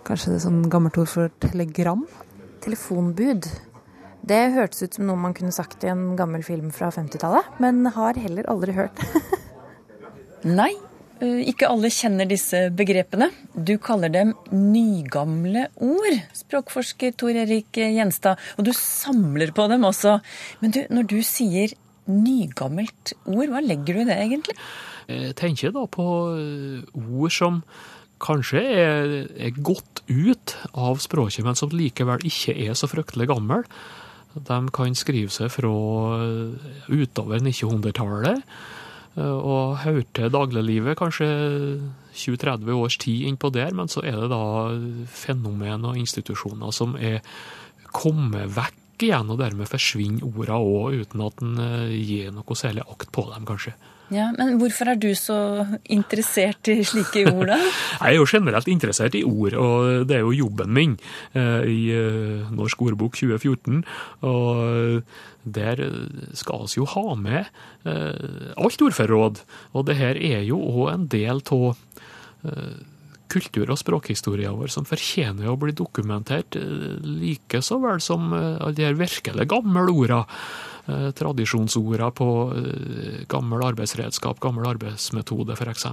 Kanskje 0.06 0.30
det 0.30 0.36
er 0.38 0.44
sånn 0.46 0.60
gammelt 0.72 0.98
ord 1.02 1.10
for 1.10 1.32
telegram? 1.42 2.04
Telefonbud. 2.62 3.48
Det 4.28 4.42
hørtes 4.54 4.84
ut 4.84 4.98
som 4.98 5.08
noe 5.08 5.18
man 5.20 5.34
kunne 5.34 5.56
sagt 5.56 5.86
i 5.86 5.90
en 5.90 6.12
gammel 6.20 6.44
film 6.46 6.70
fra 6.76 6.92
50-tallet, 6.94 7.58
men 7.64 7.82
har 7.96 8.20
heller 8.22 8.50
aldri 8.52 8.76
hørt. 8.78 9.02
Nei, 10.60 10.70
eh, 11.18 11.42
ikke 11.50 11.70
alle 11.72 11.90
kjenner 11.94 12.30
disse 12.30 12.68
begrepene. 12.78 13.32
Du 13.56 13.74
kaller 13.82 14.14
dem 14.14 14.36
nygamle 14.54 15.66
ord, 15.82 16.20
språkforsker 16.38 17.16
Tor 17.18 17.42
Erik 17.46 17.80
Gjenstad. 17.82 18.38
Og 18.60 18.70
du 18.70 18.74
samler 18.78 19.56
på 19.56 19.66
dem 19.72 19.88
også. 19.88 20.20
Men 20.62 20.78
du, 20.78 20.84
når 20.94 21.10
du 21.10 21.18
sier 21.26 21.74
nygammelt 22.08 23.16
ord, 23.26 23.50
hva 23.50 23.64
legger 23.66 23.98
du 23.98 24.04
i 24.06 24.08
det 24.12 24.22
egentlig? 24.28 24.60
Jeg 25.08 25.36
tenker 25.40 25.72
da 25.76 25.86
på 25.90 26.08
eh, 26.36 26.82
ord 27.00 27.34
som 27.34 27.62
kanskje 28.24 28.64
er, 28.64 29.14
er 29.38 29.62
gått 29.62 30.02
ut 30.10 30.56
av 30.74 31.00
språket, 31.04 31.46
men 31.46 31.58
som 31.58 31.72
likevel 31.72 32.26
ikke 32.28 32.56
er 32.68 32.76
så 32.78 32.90
fryktelig 32.90 33.30
gammel. 33.30 33.64
De 34.38 34.58
kan 34.74 34.98
skrive 34.98 35.32
seg 35.34 35.52
fra 35.54 35.72
eh, 36.18 36.74
utover 36.92 37.40
1900-tallet 37.40 38.42
eh, 39.18 39.38
og 39.38 39.80
høre 39.86 40.06
til 40.18 40.34
dagliglivet 40.34 41.00
kanskje 41.00 41.30
20-30 42.18 42.74
års 42.76 42.98
tid 43.02 43.30
innpå 43.30 43.52
der, 43.54 43.72
men 43.78 43.90
så 43.92 44.04
er 44.06 44.20
det 44.20 44.32
da 44.34 44.44
fenomen 45.14 45.88
og 45.88 46.02
institusjoner 46.02 46.74
som 46.76 46.98
er 47.00 47.22
kommet 47.96 48.52
vekk 48.58 49.08
igjen, 49.08 49.30
og 49.30 49.40
dermed 49.42 49.70
forsvinner 49.70 50.26
ordene 50.26 50.58
òg, 50.58 51.04
uten 51.04 51.24
at 51.26 51.44
en 51.46 51.62
eh, 51.62 51.96
gir 52.02 52.34
noe 52.36 52.58
særlig 52.58 52.86
akt 52.90 53.14
på 53.14 53.28
dem, 53.32 53.46
kanskje. 53.48 53.76
Ja, 54.14 54.30
Men 54.38 54.56
hvorfor 54.62 54.88
er 54.88 55.00
du 55.00 55.10
så 55.20 55.38
interessert 55.84 56.70
i 56.72 56.80
slike 56.88 57.26
ord, 57.28 57.50
da? 57.52 57.58
Jeg 58.02 58.14
er 58.14 58.16
jo 58.16 58.28
generelt 58.30 58.70
interessert 58.72 59.18
i 59.20 59.24
ord, 59.28 59.54
og 59.60 60.08
det 60.08 60.18
er 60.18 60.24
jo 60.24 60.36
jobben 60.36 60.72
min 60.74 60.98
eh, 61.36 61.68
i 61.68 61.80
eh, 61.92 62.48
Norsk 62.56 62.82
ordbok 62.88 63.18
2014. 63.20 63.84
Og 64.28 65.04
der 65.44 65.84
skal 66.40 66.68
vi 66.68 66.80
jo 66.80 66.88
ha 66.94 67.16
med 67.20 67.52
eh, 67.88 68.54
alt 68.56 68.86
ordforråd, 68.88 69.44
og 69.74 69.88
det 69.90 70.00
her 70.00 70.16
er 70.16 70.46
jo 70.48 70.60
òg 70.60 70.94
en 70.94 71.10
del 71.12 71.44
av 71.52 71.76
kultur- 73.31 73.74
og 73.74 73.79
språkhistoria 73.79 74.53
vår 74.55 74.72
som 74.74 74.88
fortjener 74.88 75.50
å 75.51 75.57
bli 75.60 75.75
dokumentert, 75.75 76.55
like 77.03 77.62
så 77.65 77.79
vel 77.84 78.01
som 78.03 78.31
alle 78.34 78.74
de 78.77 78.88
her 78.88 78.98
virkelig 78.98 79.48
gamle 79.51 79.91
orda. 79.91 80.24
Eh, 80.88 81.12
tradisjonsorda 81.12 82.12
på 82.15 82.27
eh, 82.55 83.24
gammel 83.27 83.63
arbeidsredskap, 83.74 84.39
gammel 84.39 84.69
arbeidsmetode 84.69 85.57
f.eks. 85.57 85.84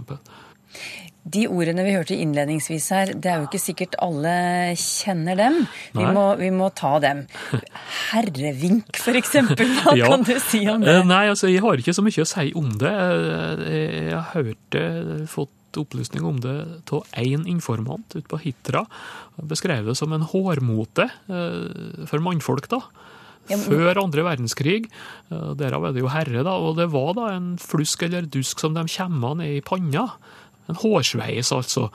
De 1.35 1.49
ordene 1.51 1.83
vi 1.83 1.95
hørte 1.97 2.15
innledningsvis 2.15 2.87
her, 2.95 3.11
det 3.19 3.33
er 3.33 3.41
jo 3.41 3.49
ikke 3.49 3.63
sikkert 3.63 3.97
alle 4.05 4.35
kjenner 4.79 5.41
dem. 5.41 5.59
Vi, 5.97 6.05
må, 6.15 6.29
vi 6.39 6.53
må, 6.55 6.69
ta 6.79 6.93
dem. 7.03 7.25
Herrevink, 8.13 8.95
f.eks. 9.01 9.35
Hva 9.83 9.97
ja. 9.99 10.13
kan 10.13 10.23
du 10.29 10.37
si 10.39 10.63
om 10.71 10.87
det? 10.87 10.95
Eh, 11.01 11.11
nei, 11.11 11.25
altså, 11.33 11.51
jeg 11.51 11.65
har 11.67 11.83
ikke 11.83 11.97
så 11.97 12.07
mye 12.07 12.23
å 12.23 12.31
si 12.37 12.47
om 12.63 12.71
det. 12.85 12.95
Jeg 13.65 14.15
har 14.15 14.31
hørt 14.37 14.65
det, 14.77 14.87
fått 15.33 15.51
opplysning 15.81 16.25
om 16.29 16.39
det 16.43 16.55
av 16.95 17.07
én 17.21 17.47
informant 17.51 18.15
ute 18.15 18.29
på 18.31 18.41
Hitra. 18.43 18.85
Beskrev 19.37 19.89
det 19.89 19.97
som 19.99 20.13
en 20.15 20.27
hårmote 20.31 21.09
for 22.11 22.25
mannfolk, 22.25 22.69
da. 22.73 22.81
Før 23.45 24.01
andre 24.01 24.25
verdenskrig. 24.25 24.87
Derav 25.29 25.85
er 25.85 25.97
det 25.97 26.01
jo 26.01 26.13
herre, 26.13 26.45
da. 26.47 26.55
Og 26.57 26.79
det 26.79 26.89
var 26.95 27.13
da 27.19 27.31
en 27.35 27.55
flusk 27.61 28.07
eller 28.07 28.25
dusk 28.25 28.63
som 28.63 28.77
de 28.77 28.87
kommer 28.89 29.37
ned 29.41 29.59
i 29.59 29.65
panna. 29.65 30.07
En 30.71 30.81
hårsveis, 30.81 31.53
altså. 31.53 31.91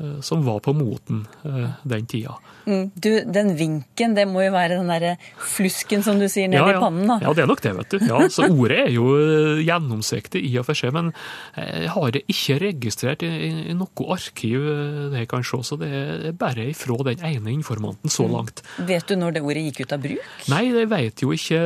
Eh, 0.00 0.20
som 0.20 0.44
var 0.44 0.60
på 0.60 0.72
moten 0.72 1.26
eh, 1.44 1.70
den 1.82 2.06
tida. 2.06 2.34
Mm. 2.66 2.90
Du, 2.94 3.24
Den 3.24 3.56
vinken, 3.56 4.14
det 4.14 4.24
må 4.28 4.40
jo 4.46 4.52
være 4.54 4.78
den 4.78 4.88
derre 4.88 5.16
flusken 5.36 6.04
som 6.04 6.20
du 6.20 6.24
sier 6.30 6.48
ned 6.48 6.60
ja, 6.60 6.70
ja. 6.72 6.78
i 6.78 6.80
pannen? 6.80 7.04
da? 7.10 7.18
Ja, 7.20 7.34
det 7.36 7.44
er 7.44 7.50
nok 7.50 7.60
det, 7.64 7.72
vet 7.76 7.92
du. 7.92 8.06
Ja, 8.08 8.20
så 8.32 8.48
Ordet 8.60 8.78
er 8.86 8.94
jo 8.94 9.10
eh, 9.18 9.60
gjennomsiktig 9.66 10.40
i 10.46 10.54
og 10.60 10.68
for 10.70 10.78
seg, 10.78 10.94
men 10.96 11.12
jeg 11.56 11.92
har 11.92 12.14
det 12.14 12.22
ikke 12.32 12.58
registrert 12.62 13.24
i, 13.26 13.74
noe 13.76 14.06
arkiv 14.14 14.64
det 15.12 15.24
jeg 15.24 15.30
kan 15.30 15.44
se, 15.44 15.60
så 15.66 15.76
det 15.80 15.90
er 15.90 16.36
bare 16.38 16.70
ifra 16.70 16.96
den 17.10 17.24
ene 17.26 17.52
informanten 17.52 18.12
så 18.12 18.24
mm. 18.24 18.32
langt. 18.32 18.64
Mm. 18.78 18.86
Vet 18.88 19.10
du 19.10 19.16
når 19.20 19.36
det 19.36 19.44
ordet 19.44 19.64
gikk 19.68 19.82
ut 19.84 19.96
av 19.96 20.04
bruk? 20.04 20.36
Nei, 20.52 20.62
jeg 20.70 20.90
vet 20.92 21.24
jo 21.24 21.34
ikke 21.36 21.60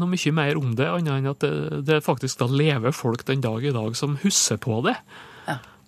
noe 0.00 0.14
mye 0.14 0.36
mer 0.36 0.60
om 0.60 0.76
det, 0.78 0.88
annet 0.88 1.16
enn 1.18 1.32
at 1.34 1.44
det, 1.44 1.82
det 1.90 2.04
faktisk 2.06 2.40
da 2.40 2.48
lever 2.48 2.96
folk 2.96 3.26
den 3.28 3.44
dag 3.44 3.64
i 3.64 3.74
dag 3.74 3.98
som 3.98 4.16
husker 4.24 4.60
på 4.62 4.80
det. 4.88 4.96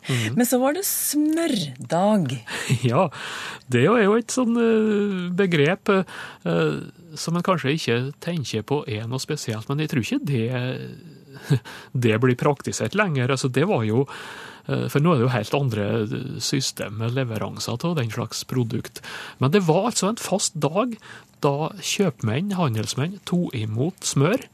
Mm. 0.08 0.34
Men 0.34 0.46
så 0.46 0.58
var 0.58 0.74
det 0.76 0.84
smørdag. 0.88 2.34
Ja, 2.90 3.08
det 3.70 3.84
er 3.86 4.04
jo 4.04 4.16
et 4.18 4.34
sånn 4.34 4.56
eh, 4.58 5.18
begrep 5.38 5.92
uh, 5.92 6.78
som 7.18 7.36
en 7.38 7.46
kanskje 7.46 7.76
ikke 7.76 7.98
tenker 8.24 8.64
på 8.66 8.82
er 8.90 9.06
noe 9.10 9.22
spesielt, 9.22 9.68
men 9.70 9.82
jeg 9.82 9.92
tror 9.92 10.06
ikke 10.06 10.22
det, 10.26 10.46
det 12.06 12.16
blir 12.22 12.38
praktisert 12.40 12.96
lenger. 12.98 13.34
Altså, 13.34 13.52
det 13.52 13.66
var 13.70 13.84
jo 13.86 14.06
uh, 14.06 14.86
for 14.90 14.98
nå 14.98 15.14
er 15.14 15.20
det 15.20 15.26
jo 15.28 15.34
helt 15.36 15.58
andre 15.58 15.86
system 16.42 16.98
med 17.02 17.14
leveranser 17.18 17.78
av 17.78 17.98
den 18.00 18.10
slags 18.10 18.42
produkt. 18.48 19.04
Men 19.38 19.54
det 19.54 19.64
var 19.68 19.92
altså 19.92 20.10
en 20.10 20.20
fast 20.20 20.58
dag 20.58 20.96
da 21.42 21.72
kjøpmenn, 21.82 22.54
handelsmenn, 22.58 23.18
tok 23.26 23.54
imot 23.58 24.06
smør, 24.06 24.44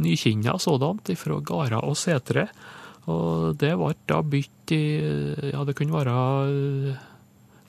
nykinna 0.00 0.54
sådant, 0.62 1.10
fra 1.18 1.40
gårder 1.44 1.82
og 1.82 1.98
setre 1.98 2.48
og 3.08 3.56
det 3.60 3.72
ble 3.80 3.94
da 4.10 4.20
bytt 4.22 4.74
i 4.76 4.82
Ja, 5.52 5.64
det 5.66 5.76
kunne 5.78 5.96
være 5.96 6.18
eh, 6.50 7.08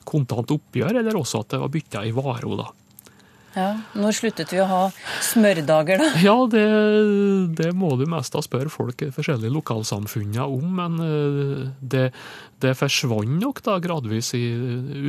kontant 0.08 0.52
oppgjør, 0.52 0.98
eller 1.00 1.18
også 1.18 1.42
at 1.42 1.54
det 1.54 1.60
var 1.62 1.72
bytta 1.72 2.04
i 2.06 2.14
varo, 2.14 2.56
da. 2.58 2.68
Ja, 3.52 3.68
Når 3.92 4.14
sluttet 4.16 4.52
vi 4.54 4.60
å 4.62 4.68
ha 4.68 4.82
smørdager, 5.28 6.00
da? 6.00 6.08
Ja, 6.24 6.36
det, 6.48 6.64
det 7.58 7.72
må 7.76 7.92
du 8.00 8.06
mest 8.08 8.32
da 8.32 8.40
spørre 8.44 8.72
folk 8.72 9.04
i 9.04 9.10
forskjellige 9.12 9.52
lokalsamfunn 9.52 10.38
om. 10.46 10.68
Men 10.78 11.00
eh, 11.04 11.66
det, 11.80 12.06
det 12.64 12.76
forsvant 12.80 13.36
nok 13.42 13.60
da 13.66 13.76
gradvis 13.82 14.32
i, 14.38 14.44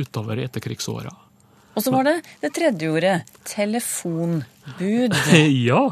utover 0.02 0.42
etterkrigsåra. 0.44 1.14
Og 1.74 1.82
så 1.82 1.90
var 1.90 2.06
det 2.06 2.14
det 2.42 2.52
tredje 2.54 2.90
ordet, 2.90 3.14
telefonbud. 3.50 5.16
ja, 5.68 5.82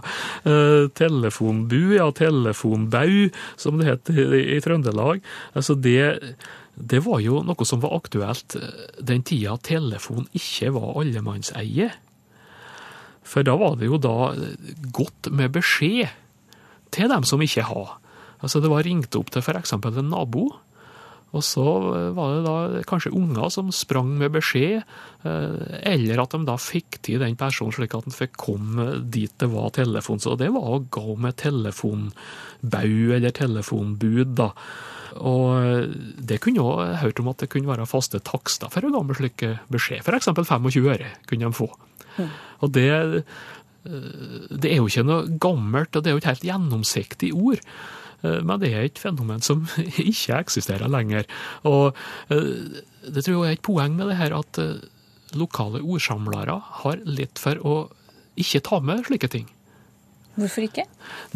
uh, 0.47 0.85
telefonbu, 0.95 1.81
ja, 1.97 2.09
telefonbau, 2.15 3.29
som 3.61 3.81
det 3.81 3.89
het 3.91 4.13
i, 4.15 4.27
i 4.57 4.61
Trøndelag. 4.63 5.23
Altså 5.59 5.75
det, 5.75 6.37
det 6.79 7.03
var 7.07 7.21
jo 7.25 7.43
noe 7.47 7.69
som 7.69 7.83
var 7.83 7.97
aktuelt 7.99 8.57
eh, 8.59 8.87
den 9.03 9.27
tida 9.27 9.59
telefon 9.67 10.29
ikke 10.39 10.73
var 10.79 11.03
allemannseie. 11.03 11.91
For 13.27 13.47
da 13.47 13.57
var 13.59 13.79
det 13.81 13.91
jo 13.91 13.99
da 14.03 14.33
godt 14.95 15.31
med 15.35 15.55
beskjed 15.55 16.11
til 16.93 17.11
dem 17.11 17.27
som 17.27 17.43
ikke 17.43 17.67
har. 17.67 17.97
Altså 18.43 18.61
Det 18.61 18.71
var 18.71 18.85
ringt 18.87 19.15
opp 19.17 19.31
til 19.33 19.43
f.eks. 19.43 19.75
en 19.79 20.11
nabo 20.11 20.49
og 21.33 21.41
så 21.45 21.65
eh, 21.97 22.09
var 22.17 22.35
det 22.35 22.43
da 22.45 22.83
kanskje 22.89 23.15
unger 23.17 23.49
som 23.53 23.71
sprang 23.73 24.11
med 24.21 24.35
beskjed, 24.35 24.83
eh, 25.25 25.77
eller 25.89 26.21
at 26.21 26.35
de 26.35 26.43
da 26.49 26.59
fikk 26.61 27.01
til 27.07 27.23
den 27.23 27.39
personen 27.41 27.73
slik 27.73 27.97
at 27.97 28.09
han 28.09 28.17
fikk 28.17 28.37
komme 28.41 28.89
dit 29.03 29.33
det 29.41 29.49
var 29.53 29.73
telefon. 29.79 30.21
Så 30.21 30.37
det 30.41 30.51
var 30.53 30.75
å 30.75 30.83
gå 30.93 31.17
med 31.17 31.39
telefonbau 31.41 33.15
eller 33.17 33.33
telefonbud, 33.37 34.35
da. 34.43 34.51
Og 35.25 35.49
eh, 35.57 35.97
det 36.21 36.41
kunne 36.45 36.61
jo 36.61 36.77
hørt 37.01 37.25
om 37.25 37.33
at 37.33 37.41
det 37.45 37.49
kunne 37.55 37.73
være 37.73 37.89
faste 37.89 38.21
takster 38.21 38.73
for 38.73 38.85
å 38.85 38.93
gå 38.93 39.03
med 39.09 39.21
slike 39.23 39.57
beskjed. 39.73 40.05
F.eks. 40.05 40.29
25 40.37 40.85
øre 40.85 41.15
kunne 41.31 41.49
de 41.49 41.57
få. 41.57 41.71
Og 42.63 42.69
det, 42.77 42.93
det 43.89 44.69
er 44.69 44.83
jo 44.83 44.91
ikke 44.91 45.09
noe 45.09 45.39
gammelt, 45.41 45.97
og 45.97 46.05
det 46.05 46.11
er 46.11 46.15
jo 46.19 46.21
ikke 46.21 46.35
helt 46.35 46.49
gjennomsiktig 46.51 47.33
ord. 47.33 47.65
Eh, 48.23 48.41
men 48.43 48.61
det 48.63 48.73
er 48.73 48.87
et 48.87 49.01
fenomen 49.03 49.43
som 49.45 49.65
ikke 50.13 50.39
eksisterer 50.39 50.91
lenger. 50.91 51.29
Og 51.69 51.99
eh, 52.33 52.83
det 53.03 53.27
tror 53.27 53.43
jeg 53.43 53.57
er 53.57 53.59
et 53.59 53.67
poeng 53.67 53.97
med 53.99 54.13
det 54.13 54.21
her 54.21 54.37
at 54.39 54.63
eh, 54.63 54.85
lokale 55.39 55.83
ordsamlere 55.83 56.59
har 56.83 57.03
lett 57.09 57.41
for 57.41 57.61
å 57.67 57.77
ikke 58.41 58.63
ta 58.65 58.81
med 58.85 59.05
slike 59.09 59.31
ting. 59.33 59.49
Hvorfor 60.33 60.65
ikke? 60.65 60.87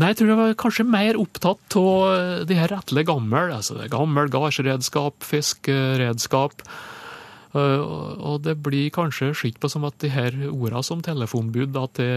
Nei, 0.00 0.08
Jeg 0.08 0.16
tror 0.18 0.30
jeg 0.30 0.38
var 0.38 0.54
kanskje 0.56 0.84
mer 0.88 1.18
opptatt 1.20 1.74
av 1.76 2.44
de 2.48 2.56
her 2.56 2.70
rettelig 2.72 3.04
gamle. 3.10 3.42
Altså 3.52 3.76
gammel 3.92 4.30
gardsredskap, 4.32 5.20
fiskeredskap. 5.20 6.64
Og 7.56 8.38
det 8.44 8.54
blir 8.64 8.88
kanskje 8.96 9.34
sett 9.36 9.60
på 9.60 9.68
som 9.68 9.84
at 9.84 9.98
de 10.00 10.08
her 10.14 10.32
ordene 10.48 10.80
som 10.84 11.04
telefonbud, 11.04 11.76
at 11.76 12.00
det, 12.00 12.08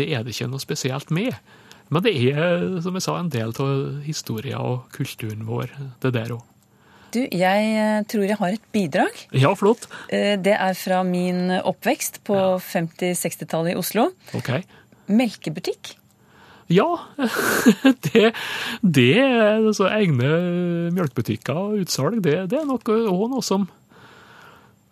det 0.00 0.08
er 0.08 0.24
det 0.24 0.32
ikke 0.32 0.48
noe 0.48 0.64
spesielt 0.64 1.12
med. 1.12 1.36
Men 1.92 2.04
det 2.06 2.14
er, 2.32 2.64
som 2.84 2.96
jeg 2.96 3.04
sa, 3.04 3.18
en 3.20 3.28
del 3.32 3.52
av 3.60 4.02
historien 4.06 4.56
og 4.60 4.88
kulturen 4.94 5.44
vår, 5.48 5.74
det 6.00 6.14
der 6.16 6.34
òg. 6.38 6.48
Du, 7.12 7.20
jeg 7.20 7.72
eh, 7.76 7.98
tror 8.08 8.22
jeg 8.24 8.38
har 8.40 8.54
et 8.54 8.68
bidrag. 8.72 9.18
Ja, 9.36 9.50
flott. 9.58 9.84
Eh, 10.08 10.38
det 10.40 10.54
er 10.56 10.76
fra 10.78 11.02
min 11.04 11.50
oppvekst 11.60 12.22
på 12.24 12.38
ja. 12.38 12.54
50-60-tallet 12.56 13.74
i 13.74 13.80
Oslo. 13.80 14.06
Ok. 14.38 14.54
Melkebutikk. 15.12 15.92
Ja, 16.72 16.88
det, 18.06 18.30
det 18.80 19.18
altså 19.20 19.90
egne 19.92 20.30
melkebutikker 20.96 21.58
og 21.58 21.82
utsalg. 21.84 22.22
Det, 22.24 22.38
det 22.48 22.62
er 22.62 22.68
nok 22.68 22.88
òg 22.88 23.26
noe 23.34 23.44
som 23.44 23.68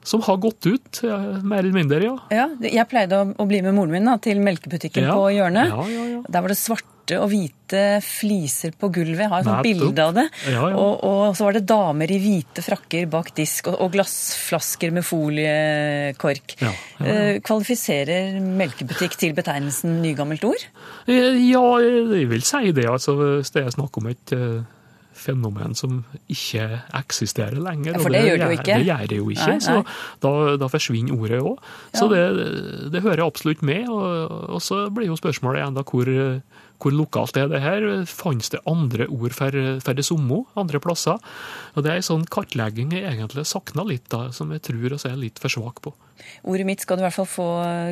som 0.03 0.23
har 0.25 0.37
gått 0.41 0.67
ut, 0.67 1.03
mer 1.03 1.61
eller 1.61 1.75
mindre, 1.77 2.01
ja. 2.05 2.15
ja 2.33 2.47
jeg 2.65 2.89
pleide 2.89 3.19
å, 3.21 3.27
å 3.37 3.49
bli 3.49 3.61
med 3.65 3.77
moren 3.77 3.93
min 3.99 4.09
da, 4.09 4.17
til 4.23 4.41
melkebutikken 4.45 5.11
ja. 5.11 5.17
på 5.17 5.29
hjørnet. 5.37 5.75
Ja, 5.75 5.85
ja, 5.93 6.07
ja. 6.15 6.23
Der 6.29 6.45
var 6.45 6.53
det 6.53 6.57
svarte 6.61 7.19
og 7.19 7.31
hvite 7.33 7.99
fliser 8.05 8.75
på 8.79 8.91
gulvet. 8.95 9.25
Jeg 9.25 9.31
har 9.33 9.43
et 9.43 9.49
sånt 9.49 9.67
bilde 9.67 10.05
av 10.05 10.15
det. 10.15 10.27
Og, 10.55 11.05
og, 11.05 11.23
så 11.37 11.47
var 11.47 11.57
det 11.57 11.65
damer 11.69 12.13
i 12.13 12.19
hvite 12.23 12.63
frakker 12.65 13.09
bak 13.11 13.33
disk, 13.37 13.71
og, 13.73 13.81
og 13.83 13.95
glassflasker 13.97 14.95
med 14.95 15.07
foliekork. 15.07 16.57
Eh, 16.63 17.41
Kvalifiserer 17.45 18.39
melkebutikk 18.41 19.19
til 19.21 19.35
betegnelsen 19.37 19.99
nygammelt 20.05 20.47
ord? 20.49 20.67
Eh, 21.11 21.41
ja, 21.51 21.65
jeg 21.83 22.29
vil 22.31 22.47
si 22.47 22.75
det. 22.77 22.87
altså 22.91 23.17
det 23.43 23.65
er 23.65 23.75
snakk 23.75 24.01
om 24.01 24.11
et, 24.13 24.37
eh, 24.37 24.61
fenomen 25.17 25.75
som 25.77 26.01
ikke 26.31 26.65
eksisterer 26.97 27.59
lenger. 27.61 27.95
Ja, 27.97 28.01
for 28.03 28.13
det, 28.13 28.23
det 28.23 28.31
gjør 28.31 28.41
det 28.41 28.47
jo 28.47 28.57
ikke. 28.57 28.79
Det 28.79 28.87
gjør 28.89 29.05
det 29.11 29.19
jo 29.19 29.29
ikke, 29.35 29.47
nei, 29.51 29.59
nei. 29.59 29.67
så 29.67 30.25
da, 30.25 30.33
da, 30.61 30.71
forsvinner 30.73 31.19
ordet 31.19 31.41
òg. 31.43 31.69
Så 31.97 32.09
ja. 32.09 32.31
det, 32.37 32.49
det, 32.95 33.05
hører 33.05 33.25
absolutt 33.27 33.65
med. 33.67 33.89
Og, 33.91 34.35
og, 34.57 34.61
så 34.65 34.83
blir 34.95 35.11
jo 35.11 35.19
spørsmålet 35.19 35.67
enda 35.67 35.85
hvor, 35.87 36.11
hvor 36.81 36.97
lokalt 36.97 37.41
er 37.41 37.51
det 37.53 37.63
her? 37.65 37.89
Fantes 38.09 38.53
det 38.55 38.63
andre 38.71 39.09
ord 39.11 39.37
for, 39.37 39.61
for 39.85 39.99
det 39.99 40.07
samme 40.07 40.43
andre 40.61 40.83
plasser? 40.83 41.21
Og 41.75 41.87
Det 41.87 41.93
er 41.93 42.03
en 42.03 42.11
sånn 42.11 42.27
kartlegging 42.31 42.95
jeg 42.97 43.07
egentlig 43.11 43.47
savna 43.49 43.87
litt, 43.87 44.09
da, 44.13 44.29
som 44.37 44.53
jeg 44.55 44.65
tror 44.67 44.83
vi 44.83 44.95
er 44.95 45.21
litt 45.21 45.43
for 45.43 45.53
svak 45.53 45.83
på. 45.85 45.95
Ordet 46.49 46.69
mitt 46.69 46.85
skal 46.85 46.99
du 46.99 47.05
i 47.05 47.09
hvert 47.09 47.17
fall 47.17 47.31
få 47.31 47.49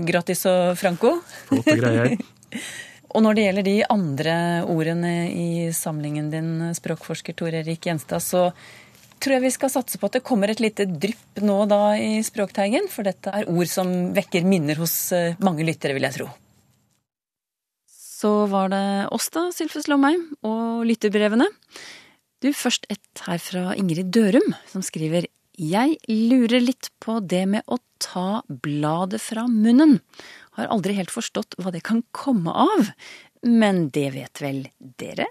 gratis 0.09 0.45
og 0.51 0.77
franco. 0.81 1.19
Flotte 1.49 1.79
greier. 1.81 2.19
Og 3.17 3.25
når 3.25 3.37
det 3.37 3.45
gjelder 3.47 3.65
de 3.67 3.79
andre 3.89 4.35
ordene 4.69 5.13
i 5.33 5.49
samlingen 5.73 6.29
din, 6.33 6.51
språkforsker 6.77 7.37
Tor 7.39 7.57
Erik 7.57 7.87
Gjenstad, 7.89 8.21
så 8.21 8.51
tror 9.19 9.39
jeg 9.39 9.47
vi 9.47 9.55
skal 9.55 9.73
satse 9.73 9.99
på 9.99 10.09
at 10.09 10.19
det 10.19 10.27
kommer 10.27 10.53
et 10.53 10.61
lite 10.63 10.87
drypp 10.89 11.41
nå 11.43 11.57
da 11.71 11.97
i 11.97 12.19
Språkteigen, 12.27 12.91
for 12.93 13.09
dette 13.09 13.33
er 13.35 13.49
ord 13.49 13.71
som 13.71 14.13
vekker 14.17 14.45
minner 14.47 14.79
hos 14.79 14.95
eh, 15.17 15.39
mange 15.43 15.67
lyttere, 15.67 15.97
vil 15.97 16.07
jeg 16.07 16.19
tro. 16.19 16.29
Så 17.89 18.33
var 18.51 18.71
det 18.73 18.85
oss 19.15 19.31
da, 19.35 19.49
Sylfus 19.55 19.89
Lomheim, 19.91 20.25
og 20.47 20.85
lytterbrevene. 20.89 21.49
Du, 22.43 22.53
først 22.55 22.87
et 22.93 23.25
her 23.25 23.41
fra 23.43 23.73
Ingrid 23.79 24.13
Dørum, 24.15 24.53
som 24.71 24.85
skriver 24.85 25.27
Jeg 25.59 25.97
lurer 26.07 26.63
litt 26.63 26.93
på 27.03 27.17
det 27.19 27.43
med 27.51 27.67
å 27.67 27.81
ta 27.99 28.45
bladet 28.47 29.19
fra 29.19 29.49
munnen. 29.51 29.97
Har 30.55 30.71
aldri 30.71 30.95
helt 30.95 31.11
forstått 31.11 31.57
hva 31.59 31.73
det 31.75 31.83
kan 31.83 32.05
komme 32.15 32.55
av. 32.55 32.93
Men 33.43 33.89
det 33.91 34.13
vet 34.15 34.39
vel 34.43 34.61
dere? 34.79 35.27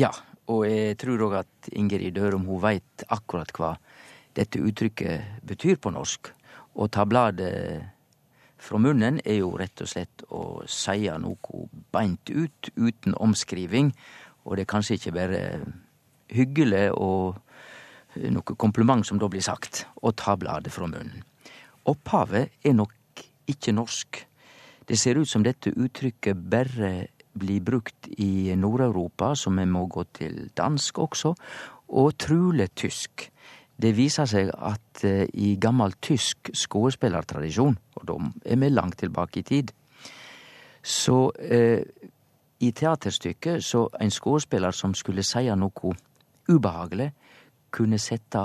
Ja, 0.00 0.08
og 0.48 0.64
jeg 0.64 0.96
tror 1.02 1.26
òg 1.26 1.36
at 1.42 1.68
Ingrid 1.76 2.16
Dørum 2.16 2.48
hun 2.48 2.62
veit 2.64 3.04
akkurat 3.12 3.52
hva 3.58 3.74
dette 4.38 4.62
uttrykket 4.64 5.44
betyr 5.44 5.76
på 5.76 5.92
norsk. 5.92 6.32
Å 6.80 6.88
ta 6.88 7.04
bladet 7.04 7.52
fra 8.60 8.80
munnen 8.80 9.20
er 9.24 9.42
jo 9.42 9.52
rett 9.60 9.84
og 9.84 9.92
slett 9.92 10.24
å 10.32 10.62
seie 10.64 11.12
noe 11.20 11.66
beint 11.92 12.32
ut, 12.32 12.72
uten 12.72 13.20
omskriving. 13.20 13.92
Og 14.48 14.56
det 14.56 14.64
er 14.64 14.72
kanskje 14.72 14.96
ikke 14.96 15.16
bare 15.20 15.44
hyggelig 16.32 16.88
og 16.96 17.36
noe 18.16 18.56
kompliment 18.56 19.06
som 19.06 19.20
da 19.20 19.28
blir 19.30 19.44
sagt, 19.44 19.84
å 20.02 20.12
ta 20.12 20.36
bladet 20.38 20.72
fra 20.74 20.88
munnen. 20.90 21.22
Opphavet 21.90 22.66
er 22.66 22.76
nok 22.76 23.24
ikke 23.50 23.74
norsk. 23.74 24.20
Det 24.86 24.98
ser 24.98 25.20
ut 25.20 25.28
som 25.28 25.44
dette 25.46 25.70
uttrykket 25.70 26.38
bare 26.50 26.92
blir 27.40 27.62
brukt 27.62 28.08
i 28.18 28.50
Nord-Europa, 28.58 29.34
så 29.34 29.52
vi 29.54 29.66
må 29.70 29.86
gå 29.86 30.04
til 30.16 30.48
dansk 30.56 30.98
også, 30.98 31.34
og 31.94 32.16
truleg 32.18 32.74
tysk. 32.74 33.28
Det 33.80 33.94
viser 33.96 34.28
seg 34.28 34.50
at 34.52 35.04
uh, 35.06 35.24
i 35.32 35.54
gammel 35.60 35.94
tysk 36.02 36.50
skuespillertradisjon, 36.52 37.78
og 37.96 38.08
da 38.08 38.18
er 38.44 38.60
vi 38.60 38.72
langt 38.72 38.98
tilbake 39.00 39.40
i 39.40 39.46
tid, 39.46 39.70
så 40.82 41.30
eh, 41.36 41.82
i 42.64 42.70
teaterstykket 42.72 43.64
så 43.64 43.82
en 44.00 44.12
skuespiller 44.12 44.72
som 44.72 44.94
skulle 44.96 45.24
seie 45.28 45.52
noe 45.60 45.92
ubehageleg, 46.48 47.12
kunne 47.70 47.98
sette 48.02 48.42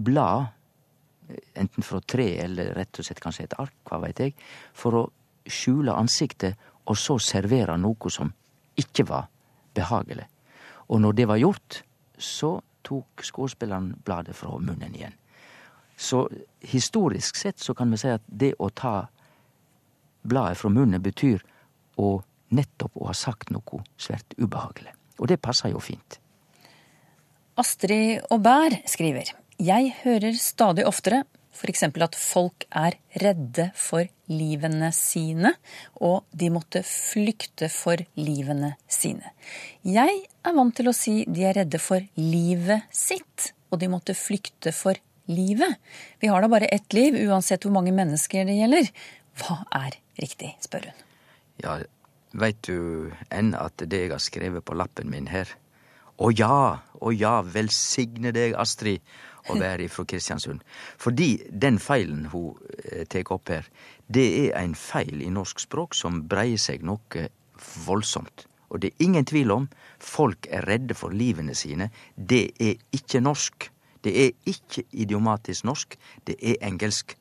blad 0.00 0.46
enten 1.54 1.84
fra 1.86 2.00
tre 2.00 2.26
eller 2.44 2.74
rett 2.74 2.98
og 2.98 3.06
slett 3.06 3.22
kanskje 3.22 3.46
et 3.46 3.58
ark, 3.62 3.76
hva 3.86 4.00
veit 4.02 4.18
jeg, 4.18 4.34
for 4.74 4.98
å 4.98 5.04
skjule 5.46 5.94
ansiktet 5.94 6.58
og 6.90 6.98
så 6.98 7.18
servere 7.22 7.76
noe 7.78 8.10
som 8.10 8.32
ikke 8.80 9.06
var 9.08 9.28
behagelig. 9.76 10.26
Og 10.90 11.00
når 11.00 11.16
det 11.18 11.28
var 11.30 11.38
gjort, 11.38 11.82
så 12.18 12.56
tok 12.86 13.22
skuespilleren 13.24 13.92
bladet 14.04 14.34
fra 14.36 14.56
munnen 14.58 14.94
igjen. 14.94 15.14
Så 16.00 16.24
historisk 16.64 17.36
sett 17.36 17.60
så 17.60 17.74
kan 17.76 17.90
vi 17.92 18.00
si 18.00 18.08
at 18.10 18.24
det 18.26 18.54
å 18.58 18.70
ta 18.72 18.94
bladet 20.22 20.58
fra 20.58 20.70
munnen 20.72 21.02
betyr 21.02 21.44
å 22.00 22.16
nettopp 22.56 22.96
å 22.96 23.10
ha 23.10 23.14
sagt 23.14 23.52
noe 23.54 23.84
svært 24.00 24.34
ubehagelig. 24.38 24.94
Og 25.20 25.28
det 25.28 25.38
passer 25.42 25.74
jo 25.74 25.82
fint. 25.84 26.18
Astrid 27.60 28.22
Aubert 28.32 28.86
skriver 28.88 29.34
jeg 29.60 29.90
hører 30.00 30.36
stadig 30.40 30.86
oftere 30.88 31.24
f.eks. 31.52 31.82
at 31.84 32.16
folk 32.16 32.64
er 32.72 32.94
redde 33.20 33.66
for 33.76 34.08
livene 34.32 34.88
sine, 34.96 35.50
og 36.00 36.24
de 36.32 36.48
måtte 36.54 36.80
flykte 36.86 37.68
for 37.68 38.00
livene 38.16 38.72
sine. 38.88 39.34
Jeg 39.84 40.22
er 40.24 40.56
vant 40.56 40.72
til 40.78 40.88
å 40.88 40.96
si 40.96 41.26
de 41.28 41.44
er 41.50 41.58
redde 41.60 41.82
for 41.82 42.00
livet 42.16 42.88
sitt, 42.94 43.50
og 43.68 43.82
de 43.82 43.90
måtte 43.92 44.16
flykte 44.16 44.72
for 44.72 44.96
livet. 45.28 45.76
Vi 46.22 46.32
har 46.32 46.40
da 46.40 46.48
bare 46.48 46.70
ett 46.72 46.96
liv, 46.96 47.18
uansett 47.28 47.66
hvor 47.66 47.76
mange 47.76 47.92
mennesker 47.92 48.48
det 48.48 48.56
gjelder. 48.56 48.92
Hva 49.42 49.60
er 49.84 50.00
riktig, 50.22 50.54
spør 50.64 50.88
hun. 50.88 51.08
Ja, 51.60 51.80
veit 52.32 52.62
du 52.64 53.10
enn 53.28 53.52
at 53.58 53.84
det 53.84 54.06
jeg 54.06 54.14
har 54.14 54.22
skrevet 54.24 54.64
på 54.64 54.78
lappen 54.78 55.12
min 55.12 55.28
her 55.28 55.50
Å 56.20 56.30
ja, 56.36 56.80
å 57.00 57.12
ja, 57.16 57.40
velsigne 57.42 58.32
deg, 58.36 58.54
Astrid 58.60 59.00
å 59.48 59.56
være 59.62 59.86
ifra 59.86 60.04
Kristiansund. 60.08 60.60
Fordi 61.00 61.32
den 61.50 61.80
feilen 61.80 62.26
hun 62.32 62.60
tar 63.08 63.32
opp 63.32 63.52
her, 63.52 63.66
det 64.06 64.28
er 64.44 64.60
en 64.60 64.76
feil 64.76 65.22
i 65.24 65.32
norsk 65.32 65.62
språk 65.64 65.96
som 65.96 66.22
breier 66.28 66.60
seg 66.60 66.84
noe 66.84 67.28
voldsomt. 67.86 68.46
Og 68.70 68.82
det 68.82 68.92
er 68.92 69.04
ingen 69.06 69.26
tvil 69.26 69.50
om, 69.54 69.66
folk 69.98 70.46
er 70.50 70.66
redde 70.68 70.94
for 70.94 71.14
livene 71.14 71.56
sine. 71.58 71.90
Det 72.14 72.44
er 72.62 72.76
ikke 72.94 73.22
norsk. 73.22 73.70
Det 74.04 74.12
er 74.16 74.30
ikke 74.48 74.86
idiomatisk 74.96 75.66
norsk, 75.68 75.96
det 76.24 76.38
er 76.40 76.60
engelsk. 76.64 77.16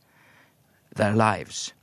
Their 0.95 1.17
lives. 1.17 1.73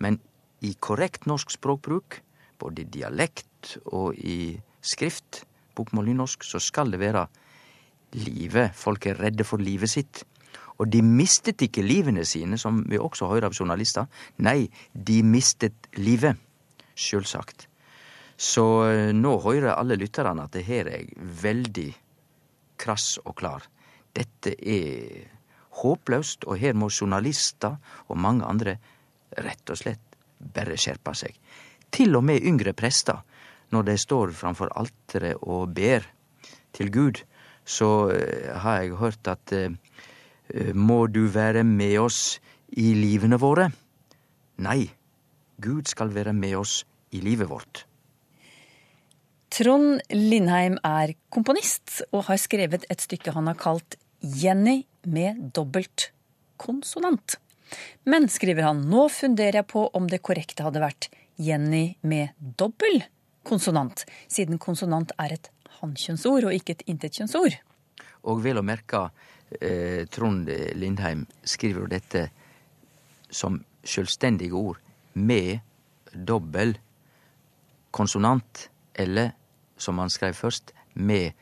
Men 0.00 0.20
i 0.64 0.72
korrekt 0.80 1.26
norsk 1.28 1.52
språkbruk, 1.52 2.20
både 2.58 2.82
i 2.82 2.88
dialekt 2.88 3.76
og 3.84 4.16
i 4.16 4.56
skrift, 4.80 5.44
bokmål 5.76 6.10
nynorsk, 6.10 6.46
så 6.46 6.60
skal 6.62 6.90
det 6.92 7.00
være 7.02 7.26
livet. 8.16 8.74
Folk 8.76 9.06
er 9.06 9.20
redde 9.20 9.46
for 9.46 9.62
livet 9.62 9.92
sitt. 9.92 10.24
Og 10.76 10.90
de 10.92 11.00
mistet 11.04 11.62
ikke 11.64 11.84
livene 11.84 12.24
sine, 12.28 12.58
som 12.60 12.82
vi 12.88 13.00
også 13.00 13.28
hører 13.30 13.48
av 13.48 13.56
journalister. 13.56 14.08
Nei, 14.44 14.68
de 14.92 15.22
mistet 15.24 15.88
livet. 15.96 16.36
Sjølsagt. 16.96 17.68
Så 18.36 18.64
eh, 18.88 19.12
nå 19.16 19.38
hører 19.44 19.76
alle 19.76 19.96
lytterne 19.96 20.44
at 20.44 20.52
det 20.56 20.66
her 20.68 20.88
er 20.92 21.06
veldig 21.42 21.88
krass 22.80 23.16
og 23.24 23.38
klar. 23.40 23.64
Dette 24.16 24.52
er 24.60 25.24
håpløst, 25.80 26.44
og 26.44 26.60
her 26.60 26.76
må 26.76 26.88
journalister 26.92 27.76
og 28.08 28.20
mange 28.20 28.44
andre 28.48 28.76
rett 29.36 29.72
og 29.72 29.80
slett 29.80 30.16
bare 30.38 30.76
skjerpe 30.80 31.14
seg. 31.16 31.36
Til 31.92 32.16
og 32.16 32.24
med 32.28 32.44
yngre 32.44 32.72
prester, 32.76 33.22
når 33.74 33.88
de 33.88 33.96
står 33.98 34.34
framfor 34.36 34.70
alteret 34.78 35.42
og 35.42 35.72
ber 35.76 36.06
til 36.76 36.92
Gud, 36.92 37.22
så 37.66 38.10
eh, 38.14 38.52
har 38.62 38.82
jeg 38.82 39.00
hørt 39.00 39.30
at 39.30 39.52
eh, 39.56 39.74
eh, 40.54 40.72
må 40.74 41.06
du 41.10 41.26
være 41.32 41.64
med 41.66 41.98
oss 42.04 42.38
i 42.76 42.92
livene 42.94 43.40
våre? 43.42 43.70
Nei, 44.62 44.86
Gud 45.62 45.90
skal 45.90 46.14
være 46.14 46.34
med 46.36 46.56
oss 46.60 46.80
i 47.16 47.22
livet 47.24 47.50
vårt. 47.50 47.84
Trond 49.56 50.02
Lindheim 50.12 50.76
er 50.84 51.14
komponist 51.32 52.02
og 52.10 52.26
har 52.28 52.38
skrevet 52.40 52.84
et 52.92 53.02
stykke 53.02 53.32
han 53.32 53.48
har 53.48 53.58
kalt 53.58 53.96
Jenny 54.20 54.82
med 55.06 55.52
dobbelt 55.56 56.10
konsonant. 56.60 57.38
Men, 58.06 58.28
skriver 58.30 58.68
han, 58.68 58.84
nå 58.90 59.08
funderer 59.10 59.62
jeg 59.62 59.70
på 59.72 59.86
om 59.96 60.06
det 60.10 60.22
korrekte 60.24 60.66
hadde 60.66 60.82
vært 60.82 61.08
Jenny 61.42 61.96
med 62.06 62.34
dobbel 62.38 63.02
konsonant, 63.46 64.04
siden 64.28 64.58
konsonant 64.62 65.14
er 65.22 65.36
et 65.36 65.50
hankjønnsord 65.80 66.48
og 66.48 66.56
ikke 66.56 66.76
et 66.76 66.84
intetkjønnsord. 66.92 67.56
Og 68.26 68.42
vel 68.42 68.58
å 68.58 68.66
merke, 68.66 69.06
eh, 69.60 70.04
Trond 70.10 70.50
Lindheim 70.74 71.26
skriver 71.44 71.84
jo 71.84 71.92
dette 71.92 72.26
som 73.30 73.60
selvstendige 73.86 74.54
ord 74.54 74.80
med 75.14 75.60
dobbel 76.12 76.76
konsonant, 77.96 78.68
eller 78.94 79.32
som 79.78 79.98
han 79.98 80.10
skrev 80.10 80.34
først, 80.34 80.72
med 80.94 81.32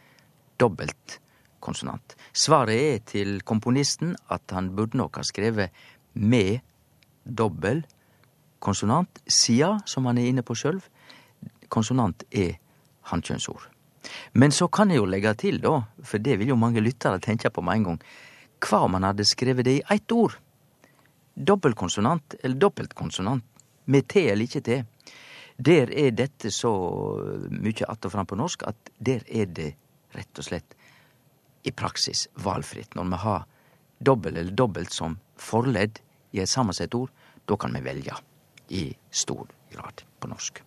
dobbelt 0.60 1.18
konsonant. 1.60 2.14
Svaret 2.34 2.76
er 2.76 3.02
til 3.06 3.40
komponisten 3.46 4.14
at 4.30 4.54
han 4.54 4.74
burde 4.76 4.98
nok 5.00 5.18
ha 5.18 5.24
skrevet 5.26 5.74
med 6.14 6.60
dobbel 7.24 7.84
konsonant, 8.64 9.20
sida, 9.26 9.78
som 9.86 10.06
han 10.06 10.18
er 10.18 10.30
inne 10.30 10.44
på 10.46 10.56
sjølv, 10.58 10.84
konsonant 11.74 12.24
er 12.30 12.56
hannkjønnsord. 13.10 13.68
Men 14.32 14.52
så 14.52 14.68
kan 14.68 14.92
jeg 14.92 15.00
jo 15.00 15.08
legge 15.08 15.32
til, 15.40 15.60
da, 15.64 15.78
for 16.04 16.22
det 16.22 16.38
vil 16.38 16.52
jo 16.52 16.60
mange 16.60 16.82
lyttere 16.84 17.20
tenke 17.22 17.50
på 17.50 17.64
med 17.64 17.80
en 17.80 17.86
gang, 17.88 18.00
hva 18.64 18.84
om 18.86 18.94
man 18.96 19.06
hadde 19.08 19.26
skrevet 19.28 19.66
det 19.66 19.78
i 19.80 19.84
ett 19.92 20.12
ord? 20.12 20.36
Dobbeltkonsonant 21.34 22.36
eller 22.42 22.60
dobbeltkonsonant, 22.60 23.44
med 23.84 24.06
T 24.08 24.22
eller 24.30 24.46
ikke 24.46 24.62
T. 24.64 24.76
Der 25.56 25.90
er 25.92 26.14
dette 26.16 26.50
så 26.50 26.70
mye 27.50 27.84
att 27.88 28.04
og 28.04 28.12
fram 28.12 28.26
på 28.26 28.36
norsk 28.36 28.62
at 28.66 28.90
der 28.98 29.22
er 29.28 29.46
det 29.46 29.74
rett 30.14 30.38
og 30.38 30.44
slett 30.44 30.74
i 31.62 31.70
praksis 31.70 32.28
valgfritt. 32.34 32.94
Når 32.94 33.04
vi 33.04 33.16
har 33.16 33.44
dobbelt 33.98 34.38
eller 34.38 34.52
dobbelt 34.52 34.92
som 34.92 35.18
forledd 35.36 36.00
i 36.32 36.40
et 36.40 36.48
sammensett 36.48 36.94
ord, 36.94 37.10
da 37.46 37.56
kan 37.56 37.74
vi 37.74 37.84
velge 37.84 38.16
i 38.68 38.96
stor 39.10 39.46
grad 39.70 40.02
på 40.18 40.28
norsk. 40.28 40.62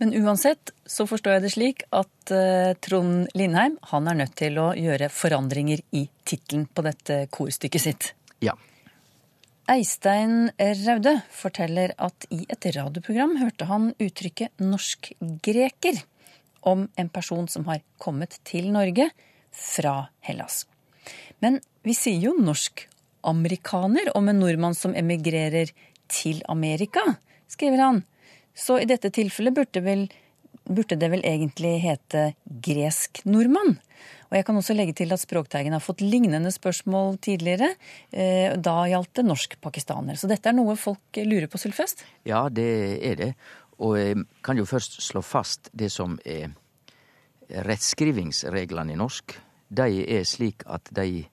Men 0.00 0.14
uansett 0.16 0.72
så 0.88 1.04
forstår 1.04 1.36
jeg 1.36 1.44
det 1.44 1.52
slik 1.52 1.82
at 1.92 2.32
uh, 2.32 2.72
Trond 2.80 3.28
Lindheim 3.36 3.76
han 3.90 4.08
er 4.08 4.16
nødt 4.22 4.32
til 4.40 4.56
å 4.56 4.70
gjøre 4.72 5.10
forandringer 5.12 5.82
i 5.92 6.06
tittelen 6.24 6.64
på 6.72 6.84
dette 6.86 7.26
korstykket 7.34 7.84
sitt. 7.84 8.06
Ja. 8.40 8.54
Eistein 9.70 10.48
Raude 10.56 11.18
forteller 11.30 11.92
at 12.00 12.24
i 12.32 12.40
et 12.48 12.64
radioprogram 12.74 13.36
hørte 13.42 13.68
han 13.68 13.92
uttrykket 14.00 14.64
norsk-greker 14.64 16.00
om 16.66 16.88
en 16.96 17.10
person 17.12 17.46
som 17.48 17.68
har 17.68 17.84
kommet 18.00 18.40
til 18.48 18.72
Norge 18.72 19.10
fra 19.52 20.08
Hellas. 20.24 20.64
Men 21.44 21.60
vi 21.84 21.94
sier 21.96 22.24
jo 22.24 22.34
norsk-amerikaner 22.40 24.10
om 24.16 24.32
en 24.32 24.40
nordmann 24.42 24.74
som 24.74 24.96
emigrerer 24.96 25.70
til 26.10 26.40
Amerika, 26.48 27.04
skriver 27.52 27.84
han. 27.84 28.02
Så 28.54 28.80
i 28.80 28.88
dette 28.88 29.12
tilfellet 29.14 29.56
burde, 29.56 29.82
vel, 29.84 30.06
burde 30.68 30.98
det 31.00 31.10
vel 31.12 31.24
egentlig 31.26 31.76
hete 31.84 32.30
gresk 32.44 33.22
nordmann. 33.28 33.78
Og 34.30 34.38
jeg 34.38 34.46
kan 34.46 34.58
også 34.60 34.76
legge 34.76 34.94
til 35.00 35.10
at 35.14 35.22
Språkteigen 35.22 35.74
har 35.74 35.82
fått 35.82 36.04
lignende 36.04 36.52
spørsmål 36.54 37.18
tidligere. 37.22 37.72
Eh, 38.14 38.54
da 38.56 38.76
gjaldt 38.86 39.18
det 39.18 39.26
norsk-pakistaner. 39.26 40.18
Så 40.18 40.30
dette 40.30 40.50
er 40.50 40.56
noe 40.56 40.76
folk 40.78 41.18
lurer 41.26 41.50
på, 41.50 41.58
Sylfest? 41.58 42.04
Ja, 42.28 42.44
det 42.48 42.70
er 43.10 43.18
det. 43.18 43.30
Og 43.82 43.96
jeg 43.98 44.22
kan 44.46 44.60
jo 44.60 44.68
først 44.68 45.00
slå 45.02 45.22
fast 45.24 45.70
det 45.74 45.90
som 45.92 46.18
er 46.24 46.52
rettskrivingsreglene 47.66 48.94
i 48.94 49.00
norsk. 49.00 49.34
De 49.70 50.02
er 50.04 50.26
slik 50.28 50.62
at 50.70 50.92
de 50.94 51.24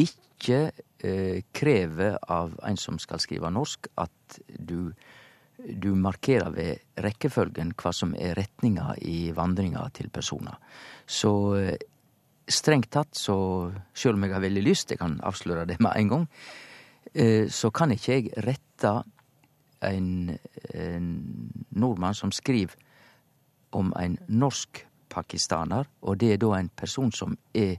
ikke 0.00 0.60
eh, 1.04 1.40
krever 1.54 2.18
av 2.28 2.56
en 2.66 2.78
som 2.80 2.98
skal 3.00 3.22
skrive 3.22 3.52
norsk, 3.52 3.88
at 3.96 4.40
du 4.58 4.92
du 5.64 5.94
markerer 5.96 6.52
ved 6.52 7.00
rekkefølgen 7.00 7.72
hva 7.80 7.92
som 7.94 8.14
er 8.18 8.36
retninga 8.38 8.94
i 9.00 9.32
vandringa 9.34 9.86
til 9.96 10.10
personer. 10.12 10.58
Så 11.06 11.32
eh, 11.58 11.76
strengt 12.48 12.90
tatt, 12.92 13.16
så 13.16 13.36
sjøl 13.96 14.18
om 14.18 14.26
jeg 14.26 14.36
har 14.36 14.44
veldig 14.44 14.64
lyst, 14.64 14.92
jeg 14.92 15.00
kan 15.00 15.18
avsløre 15.24 15.66
det 15.68 15.78
med 15.80 15.96
en 15.96 16.12
gang, 16.12 16.26
eh, 17.14 17.48
så 17.48 17.70
kan 17.74 17.94
ikke 17.94 18.18
jeg 18.18 18.44
rette 18.44 18.94
en, 19.84 20.34
en 20.74 21.08
nordmann 21.70 22.16
som 22.16 22.32
skriver 22.32 22.76
om 23.74 23.92
en 23.98 24.18
norsk 24.28 24.84
pakistaner, 25.10 25.88
og 26.02 26.18
det 26.20 26.34
er 26.34 26.42
da 26.42 26.54
en 26.58 26.70
person 26.74 27.12
som 27.14 27.36
er 27.54 27.76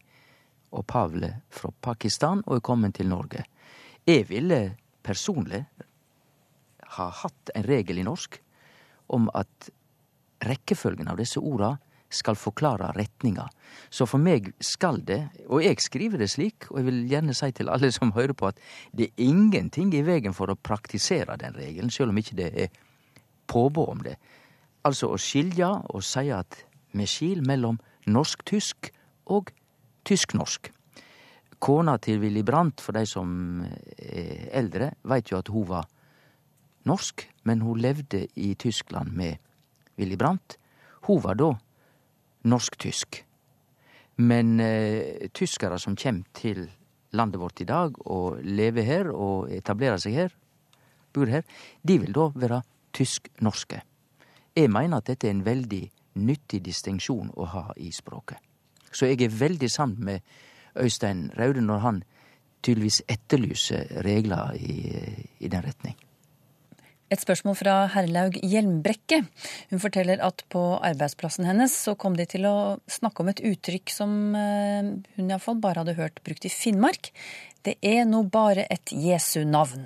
opphavlig 0.75 1.31
fra 1.53 1.71
Pakistan 1.81 2.41
og 2.45 2.57
er 2.57 2.65
kommet 2.65 2.97
til 2.97 3.09
Norge. 3.11 3.45
Jeg 4.05 4.27
ville 4.29 4.75
personlig 5.05 5.63
har 6.97 7.15
hatt 7.23 7.51
en 7.55 7.65
regel 7.67 8.01
i 8.01 8.05
norsk 8.07 8.39
om 9.15 9.27
at 9.37 9.69
rekkefølgen 10.45 11.09
av 11.11 11.19
disse 11.21 11.39
orda 11.39 11.75
skal 12.15 12.37
forklare 12.37 12.91
retninga. 12.95 13.47
Så 13.89 14.05
for 14.07 14.21
meg 14.21 14.51
skal 14.63 15.01
det, 15.05 15.19
og 15.49 15.63
jeg 15.65 15.81
skriver 15.83 16.21
det 16.21 16.29
slik, 16.31 16.69
og 16.69 16.79
jeg 16.79 16.87
vil 16.87 17.01
gjerne 17.11 17.35
si 17.35 17.49
til 17.55 17.71
alle 17.73 17.91
som 17.93 18.13
hører 18.15 18.35
på, 18.37 18.51
at 18.51 18.61
det 18.95 19.09
er 19.09 19.25
ingenting 19.25 19.91
i 19.95 20.03
veien 20.05 20.35
for 20.35 20.51
å 20.51 20.57
praktisere 20.59 21.37
den 21.41 21.57
regelen, 21.57 21.91
sjøl 21.91 22.13
om 22.13 22.21
ikke 22.21 22.37
det 22.39 22.51
er 22.65 22.79
påbud 23.51 23.91
om 23.97 24.05
det. 24.05 24.15
Altså 24.85 25.09
å 25.11 25.19
skilje 25.21 25.67
og 25.67 26.05
si 26.05 26.29
at 26.33 26.61
vi 26.95 27.07
skil 27.09 27.41
mellom 27.45 27.79
norsk-tysk 28.05 28.91
og 29.33 29.51
tysk-norsk. 30.05 30.69
Kona 31.59 31.97
til 31.97 32.19
Willy 32.21 32.43
Brandt, 32.45 32.83
for 32.83 32.93
de 32.95 33.05
som 33.09 33.63
er 33.65 34.49
eldre, 34.53 34.93
veit 35.09 35.31
jo 35.31 35.39
at 35.41 35.49
hun 35.49 35.65
var 35.71 35.89
norsk, 36.85 37.25
men 37.43 37.61
hun 37.65 37.81
levde 37.81 38.25
i 38.35 38.53
Tyskland 38.55 39.13
med 39.13 39.37
Willy 39.97 40.17
Brandt. 40.17 40.57
Hun 41.07 41.21
var 41.23 41.37
da 41.39 41.51
norsk-tysk. 42.45 43.23
Men 44.15 44.59
eh, 44.59 45.27
tyskere 45.33 45.79
som 45.81 45.97
kommer 45.99 46.23
til 46.33 46.69
landet 47.15 47.39
vårt 47.39 47.61
i 47.61 47.67
dag 47.67 47.95
og 48.07 48.39
lever 48.43 48.87
her 48.87 49.11
og 49.11 49.51
etablerer 49.51 49.99
seg 50.01 50.15
her, 50.15 50.31
bor 51.15 51.31
her, 51.31 51.43
de 51.83 51.99
vil 51.99 52.15
da 52.15 52.29
være 52.35 52.61
tysk-norske. 52.95 53.81
Jeg 54.55 54.71
mener 54.71 54.99
at 54.99 55.09
dette 55.11 55.27
er 55.27 55.35
en 55.35 55.45
veldig 55.45 55.83
nyttig 56.23 56.61
distinksjon 56.63 57.33
å 57.35 57.47
ha 57.51 57.65
i 57.77 57.91
språket. 57.91 58.39
Så 58.91 59.09
jeg 59.09 59.25
er 59.25 59.39
veldig 59.39 59.69
sammen 59.71 60.05
med 60.07 60.35
Øystein 60.79 61.27
Raude 61.35 61.63
når 61.63 61.83
han 61.83 62.03
tydeligvis 62.63 63.01
etterlyser 63.11 64.01
regler 64.05 64.55
i, 64.55 64.77
i 65.39 65.51
den 65.51 65.63
retning. 65.63 65.97
Et 67.13 67.21
spørsmål 67.21 67.53
fra 67.59 67.73
Herlaug 67.93 68.39
Hjelmbrekke. 68.41 69.19
Hun 69.69 69.81
forteller 69.81 70.23
at 70.25 70.41
på 70.49 70.61
arbeidsplassen 70.79 71.45
hennes 71.45 71.75
så 71.85 71.93
kom 71.99 72.15
de 72.17 72.25
til 72.29 72.47
å 72.49 72.55
snakke 72.89 73.21
om 73.21 73.29
et 73.29 73.43
uttrykk 73.45 73.93
som 73.93 74.33
eh, 74.33 74.89
hun 75.19 75.29
iallfall 75.29 75.59
bare 75.61 75.83
hadde 75.83 75.99
hørt 75.99 76.23
brukt 76.25 76.47
i 76.49 76.53
Finnmark. 76.53 77.11
Det 77.65 77.77
er 77.85 78.09
nå 78.09 78.23
bare 78.33 78.65
et 78.73 78.89
Jesu 78.89 79.43
navn. 79.45 79.85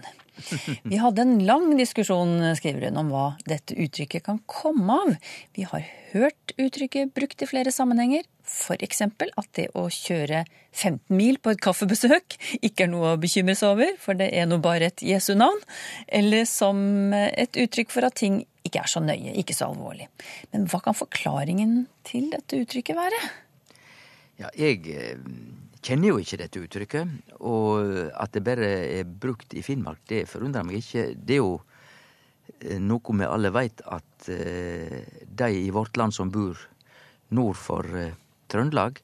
Vi 0.88 1.00
hadde 1.00 1.26
en 1.26 1.38
lang 1.44 1.74
diskusjon, 1.76 2.38
skriver 2.56 2.88
hun, 2.88 3.02
om 3.02 3.12
hva 3.12 3.26
dette 3.50 3.76
uttrykket 3.76 4.24
kan 4.24 4.40
komme 4.48 4.96
av. 5.04 5.16
Vi 5.58 5.68
har 5.68 5.84
hørt 6.14 6.56
uttrykket 6.56 7.12
brukt 7.16 7.44
i 7.44 7.50
flere 7.50 7.74
sammenhenger, 7.76 8.24
f.eks. 8.50 9.02
at 9.06 9.50
det 9.56 9.70
å 9.78 9.86
kjøre 9.94 10.44
15 10.74 11.16
mil 11.16 11.40
på 11.42 11.54
et 11.54 11.62
kaffebesøk 11.62 12.36
ikke 12.66 12.86
er 12.86 12.92
noe 12.92 13.14
å 13.14 13.20
bekymre 13.22 13.56
seg 13.58 13.76
over, 13.76 13.94
for 14.02 14.18
det 14.18 14.32
er 14.36 14.50
nå 14.50 14.60
bare 14.64 14.90
et 14.90 15.04
Jesu 15.06 15.36
navn. 15.38 15.62
Eller 16.08 16.46
som 16.50 17.14
et 17.14 17.60
uttrykk 17.60 17.94
for 17.94 18.10
at 18.10 18.18
ting 18.20 18.42
ikke 18.66 18.84
er 18.84 18.92
så 18.92 19.02
nøye, 19.04 19.36
ikke 19.40 19.56
så 19.56 19.70
alvorlig. 19.70 20.10
Men 20.54 20.68
hva 20.70 20.82
kan 20.84 20.98
forklaringen 20.98 21.86
til 22.08 22.30
dette 22.34 22.60
uttrykket 22.64 22.98
være? 23.00 23.22
Ja, 24.40 24.52
jeg 24.56 24.86
eh, 24.94 25.18
kjenner 25.84 26.14
jo 26.14 26.20
ikke 26.22 26.40
dette 26.44 26.64
uttrykket. 26.64 27.18
Og 27.40 27.96
at 28.14 28.36
det 28.36 28.46
bare 28.46 28.70
er 29.00 29.10
brukt 29.10 29.56
i 29.58 29.64
Finnmark, 29.66 30.04
det 30.12 30.28
forundrer 30.32 30.68
meg 30.68 30.82
ikke. 30.84 31.10
Det 31.16 31.40
er 31.40 31.44
jo 31.44 31.58
eh, 32.62 32.80
noe 32.80 33.20
vi 33.20 33.28
alle 33.28 33.54
veit, 33.56 33.84
at 33.86 34.30
eh, 34.34 35.00
de 35.24 35.54
i 35.66 35.70
vårt 35.76 36.00
land 36.00 36.16
som 36.16 36.32
bor 36.32 36.60
nord 37.36 37.60
for 37.60 37.86
Trøndelag, 38.50 39.00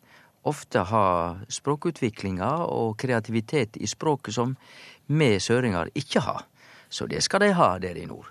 ofte 0.45 0.83
har 0.89 1.41
språkutviklinga 1.49 2.51
og 2.69 2.97
kreativitet 3.01 3.77
i 3.77 3.87
språket 3.89 4.35
som 4.37 4.55
vi 5.07 5.35
søringer 5.39 5.89
ikke 5.95 6.21
har. 6.25 6.45
Så 6.89 7.07
det 7.09 7.23
skal 7.25 7.41
de 7.41 7.53
ha 7.57 7.75
der 7.81 7.97
i 7.97 8.05
nord. 8.05 8.29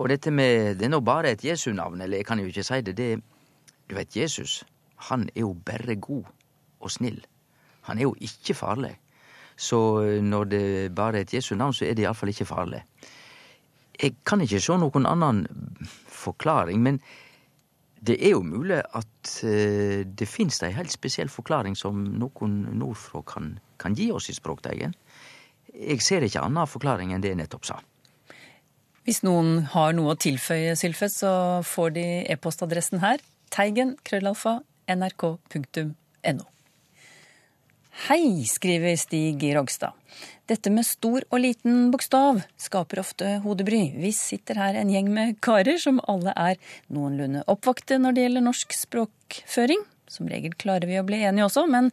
Og 0.00 0.08
dette 0.08 0.30
med 0.30 0.78
Det 0.78 0.86
er 0.86 0.90
nå 0.90 1.00
bare 1.00 1.32
et 1.32 1.44
Jesu-navn, 1.44 2.00
eller 2.00 2.16
jeg 2.16 2.26
kan 2.26 2.38
jo 2.38 2.46
ikke 2.46 2.64
si 2.64 2.80
det. 2.80 2.96
det 2.96 3.22
du 3.90 3.94
vet, 3.94 4.16
Jesus, 4.16 4.64
han 4.96 5.28
er 5.34 5.40
jo 5.40 5.52
bare 5.52 5.96
god 5.96 6.24
og 6.80 6.90
snill. 6.90 7.26
Han 7.82 7.98
er 7.98 8.02
jo 8.02 8.14
ikke 8.20 8.54
farlig. 8.54 8.98
Så 9.56 10.02
eh, 10.02 10.22
når 10.22 10.44
det 10.44 10.94
bare 10.94 11.16
er 11.18 11.20
et 11.20 11.34
Jesu 11.34 11.54
navn, 11.54 11.74
så 11.74 11.84
er 11.84 11.94
det 11.94 12.02
iallfall 12.02 12.28
ikke 12.28 12.44
farlig. 12.44 12.82
Jeg 14.02 14.14
kan 14.24 14.40
ikke 14.40 14.60
se 14.60 14.76
noen 14.78 15.06
annen 15.06 15.42
forklaring, 16.08 16.80
men 16.82 17.00
det 18.00 18.16
er 18.24 18.32
jo 18.32 18.42
mulig 18.44 18.80
at 18.80 19.32
uh, 19.44 20.00
det 20.04 20.28
finnes 20.28 20.62
ei 20.64 20.72
helt 20.76 20.92
spesiell 20.92 21.28
forklaring 21.32 21.76
som 21.76 22.02
noen 22.20 22.62
nordfra 22.80 23.22
kan, 23.28 23.54
kan 23.80 23.96
gi 23.96 24.10
oss 24.14 24.30
i 24.32 24.36
Språkteigen. 24.36 24.94
Jeg 25.70 26.02
ser 26.02 26.24
ikke 26.26 26.42
annen 26.42 26.68
forklaring 26.68 27.12
enn 27.14 27.22
det 27.22 27.34
jeg 27.34 27.40
nettopp 27.42 27.68
sa. 27.68 27.80
Hvis 29.06 29.22
noen 29.24 29.66
har 29.72 29.94
noe 29.96 30.14
å 30.14 30.18
tilføye, 30.20 30.74
Sylfet, 30.76 31.12
så 31.12 31.32
får 31.66 31.94
de 31.96 32.06
e-postadressen 32.32 33.00
her. 33.04 33.22
Teigen, 33.50 33.96
krøllalfa, 34.06 34.60
nrk.no. 34.92 36.44
Hei, 37.90 38.44
skriver 38.46 38.94
Stig 38.96 39.42
Rogstad. 39.56 39.92
Dette 40.46 40.70
med 40.70 40.86
stor 40.86 41.24
og 41.26 41.40
liten 41.42 41.88
bokstav 41.90 42.38
skaper 42.54 43.00
ofte 43.02 43.32
hodebry. 43.42 43.80
Vi 43.98 44.12
sitter 44.14 44.60
her 44.62 44.78
en 44.78 44.92
gjeng 44.94 45.08
med 45.10 45.40
karer 45.42 45.74
som 45.82 45.98
alle 46.06 46.30
er 46.38 46.60
noenlunde 46.86 47.42
oppvakte 47.50 47.98
når 47.98 48.14
det 48.14 48.24
gjelder 48.24 48.46
norsk 48.46 48.76
språkføring. 48.78 49.82
Som 50.06 50.30
regel 50.30 50.54
klarer 50.54 50.86
vi 50.86 51.00
å 51.00 51.06
bli 51.06 51.18
enige 51.26 51.48
også, 51.48 51.66
men 51.70 51.90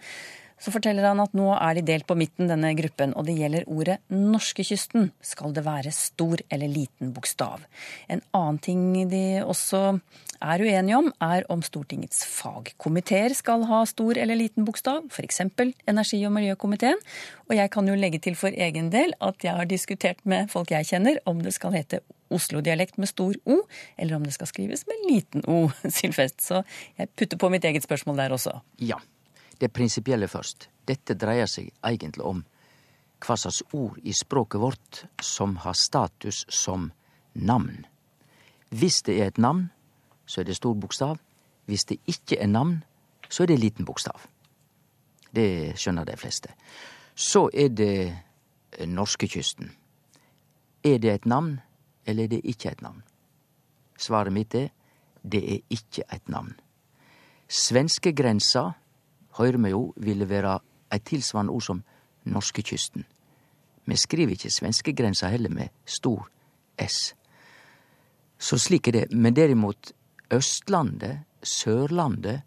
så 0.57 0.73
forteller 0.73 1.05
han 1.05 1.21
at 1.21 1.35
nå 1.37 1.51
er 1.55 1.77
de 1.77 1.85
delt 1.85 2.07
på 2.09 2.17
midten, 2.17 2.49
denne 2.49 2.73
gruppen, 2.77 3.13
og 3.17 3.27
det 3.27 3.37
gjelder 3.37 3.67
ordet 3.69 3.97
norskekysten. 4.13 5.11
Skal 5.21 5.53
det 5.53 5.65
være 5.67 5.93
stor 5.93 6.41
eller 6.53 6.71
liten 6.71 7.13
bokstav? 7.15 7.65
En 8.09 8.23
annen 8.35 8.57
ting 8.63 8.81
de 9.11 9.43
også 9.45 9.99
er 10.41 10.61
uenige 10.61 10.97
om, 10.97 11.09
er 11.23 11.45
om 11.53 11.61
Stortingets 11.65 12.23
fagkomiteer 12.29 13.33
skal 13.37 13.65
ha 13.69 13.83
stor 13.89 14.17
eller 14.17 14.37
liten 14.37 14.65
bokstav, 14.67 15.05
f.eks. 15.13 15.41
energi- 15.87 16.25
og 16.27 16.33
miljøkomiteen. 16.35 17.01
Og 17.47 17.55
jeg 17.57 17.71
kan 17.73 17.87
jo 17.87 17.97
legge 17.97 18.21
til 18.23 18.37
for 18.37 18.53
egen 18.53 18.91
del 18.93 19.13
at 19.21 19.45
jeg 19.45 19.57
har 19.57 19.69
diskutert 19.69 20.21
med 20.25 20.49
folk 20.53 20.73
jeg 20.73 20.89
kjenner, 20.89 21.19
om 21.25 21.41
det 21.43 21.53
skal 21.57 21.75
hete 21.77 22.01
Oslo-dialekt 22.33 22.97
med 22.99 23.07
stor 23.07 23.37
O, 23.47 23.61
eller 23.97 24.17
om 24.17 24.25
det 24.25 24.33
skal 24.35 24.49
skrives 24.49 24.83
med 24.89 25.05
liten 25.07 25.45
O, 25.47 25.69
Sylfest. 25.97 26.41
Så 26.43 26.63
jeg 26.97 27.13
putter 27.15 27.39
på 27.39 27.51
mitt 27.53 27.65
eget 27.65 27.85
spørsmål 27.87 28.19
der 28.19 28.35
også. 28.35 28.57
Ja. 28.83 28.99
Det 29.59 29.73
prinsipielle 29.73 30.27
først. 30.27 30.69
Dette 30.87 31.17
dreier 31.17 31.49
seg 31.49 31.71
egentlig 31.85 32.25
om 32.25 32.43
hva 33.25 33.35
slags 33.37 33.63
ord 33.73 33.97
i 34.03 34.13
språket 34.13 34.61
vårt 34.61 35.03
som 35.23 35.57
har 35.63 35.73
status 35.73 36.45
som 36.53 36.91
navn. 37.33 37.85
Hvis 38.69 39.01
det 39.07 39.17
er 39.21 39.31
et 39.31 39.41
navn, 39.41 39.69
så 40.25 40.41
er 40.41 40.49
det 40.49 40.57
stor 40.59 40.75
bokstav. 40.75 41.17
Hvis 41.65 41.85
det 41.89 41.99
ikke 42.07 42.37
er 42.39 42.47
navn, 42.47 42.83
så 43.29 43.43
er 43.43 43.47
det 43.47 43.59
liten 43.59 43.85
bokstav. 43.85 44.21
Det 45.31 45.75
skjønner 45.79 46.05
de 46.05 46.17
fleste. 46.17 46.53
Så 47.15 47.49
er 47.53 47.69
det 47.69 48.13
norskekysten. 48.87 49.71
Er 50.83 50.97
det 50.97 51.11
et 51.11 51.25
navn, 51.25 51.59
eller 52.05 52.23
er 52.23 52.35
det 52.35 52.41
ikke 52.43 52.71
et 52.71 52.81
navn? 52.81 53.03
Svaret 53.97 54.33
mitt 54.33 54.55
er 54.55 54.69
det 55.23 55.41
er 55.53 55.59
ikke 55.69 56.03
et 56.13 56.29
navn. 56.29 56.53
Svenskegrensa, 57.47 58.71
høyrer 59.37 59.61
me 59.61 59.71
jo, 59.71 59.93
ville 59.97 60.29
være 60.29 60.57
eit 60.93 61.05
tilsvarande 61.07 61.53
ord 61.53 61.65
som 61.65 61.83
norskekysten. 62.27 63.05
Vi 63.87 63.95
skriver 63.95 64.35
ikke 64.35 64.51
svenskegrensa 64.51 65.29
heller 65.31 65.53
med 65.53 65.71
stor 65.85 66.27
S. 66.81 67.13
Så 68.37 68.57
slik 68.59 68.87
er 68.87 68.91
det. 68.91 69.05
Men 69.11 69.35
derimot 69.35 69.93
Østlandet, 70.33 71.23
Sørlandet 71.43 72.41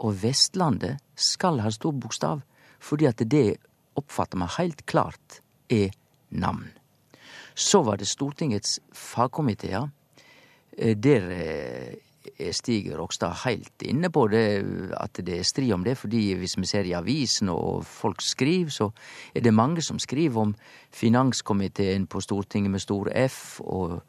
og 0.00 0.22
Vestlandet 0.22 0.98
skal 1.14 1.60
ha 1.60 1.70
stor 1.70 1.92
bokstav, 1.92 2.42
fordi 2.80 3.06
at 3.06 3.22
det 3.30 3.60
oppfatter 3.96 4.40
me 4.40 4.48
heilt 4.56 4.86
klart 4.86 5.40
er 5.70 5.92
navn. 6.30 6.68
Så 7.54 7.82
var 7.84 8.00
det 8.00 8.08
Stortingets 8.08 8.80
fagkomiteer. 8.92 9.90
Eh, 10.78 10.96
der 10.96 11.30
eh, 11.30 11.94
Stig 12.52 12.90
Rokstad 12.92 13.32
heilt 13.46 13.82
inne 13.82 14.10
på 14.12 14.26
det, 14.28 14.44
at 14.92 15.20
det 15.24 15.38
er 15.38 15.46
strid 15.46 15.72
om 15.72 15.84
det. 15.84 15.96
fordi 15.98 16.34
hvis 16.34 16.58
vi 16.58 16.66
ser 16.66 16.84
i 16.84 16.92
avisen 16.92 17.48
og 17.48 17.84
folk 17.84 18.20
skriver, 18.20 18.70
så 18.70 18.90
er 19.34 19.40
det 19.40 19.54
mange 19.54 19.82
som 19.82 19.98
skriver 19.98 20.40
om 20.40 20.54
finanskomiteen 20.90 22.06
på 22.06 22.20
Stortinget 22.20 22.70
med 22.70 22.80
stor 22.80 23.08
F, 23.28 23.60
og 23.60 24.02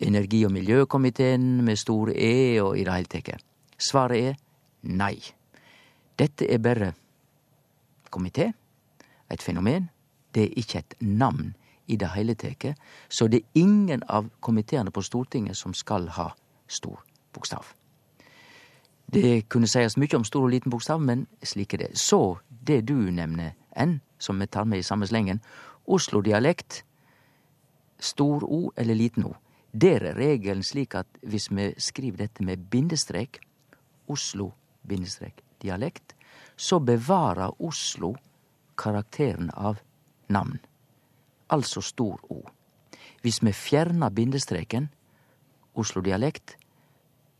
energi- 0.00 0.44
og 0.44 0.52
miljøkomiteen 0.52 1.64
med 1.64 1.76
stor 1.76 2.08
E, 2.14 2.62
og 2.62 2.78
i 2.78 2.84
det 2.84 2.94
hele 2.94 3.08
tatt. 3.08 3.44
Svaret 3.78 4.28
er 4.28 4.34
nei. 4.82 5.18
Dette 6.18 6.48
er 6.48 6.58
bare 6.58 6.92
komité, 8.10 8.52
et 9.30 9.42
fenomen. 9.42 9.90
Det 10.34 10.42
er 10.42 10.56
ikke 10.56 10.78
et 10.78 10.94
navn 11.00 11.54
i 11.86 11.96
det 11.96 12.08
hele 12.14 12.34
tatt. 12.34 12.76
Så 13.08 13.28
det 13.28 13.42
er 13.42 13.60
ingen 13.60 14.02
av 14.08 14.30
komiteene 14.40 14.90
på 14.90 15.02
Stortinget 15.02 15.56
som 15.56 15.74
skal 15.74 16.08
ha 16.08 16.30
stor 16.68 17.02
bokstav. 17.32 17.66
Det 19.12 19.48
kunne 19.52 19.68
sies 19.68 19.98
mye 20.00 20.16
om 20.16 20.24
stor 20.24 20.46
og 20.46 20.54
liten 20.54 20.72
bokstav, 20.72 21.00
men 21.00 21.26
slik 21.44 21.74
er 21.74 21.84
det. 21.84 21.90
Så 22.00 22.38
det 22.48 22.86
du 22.88 22.96
nevner, 23.12 23.52
N, 23.76 24.00
som 24.18 24.40
vi 24.40 24.46
tar 24.46 24.64
med 24.64 24.80
i 24.80 24.86
samme 24.86 25.06
slengen, 25.06 25.42
Oslo-dialekt, 25.86 26.84
stor 28.00 28.44
O 28.44 28.72
eller 28.76 28.94
liten 28.94 29.26
O. 29.26 29.34
Der 29.72 30.04
er 30.04 30.16
regelen 30.16 30.62
slik 30.62 30.94
at 30.94 31.06
hvis 31.22 31.50
vi 31.50 31.72
skriver 31.78 32.24
dette 32.24 32.44
med 32.44 32.68
bindestrek, 32.70 33.40
Oslo-dialekt, 34.08 36.14
så 36.56 36.78
bevarer 36.78 37.60
Oslo 37.60 38.14
karakteren 38.76 39.50
av 39.54 39.80
navn. 40.28 40.58
Altså 41.50 41.80
stor 41.80 42.20
O. 42.30 42.42
Hvis 43.22 43.42
vi 43.42 43.52
fjerner 43.52 44.10
bindestreken, 44.10 44.88
Oslo-dialekt, 45.74 46.56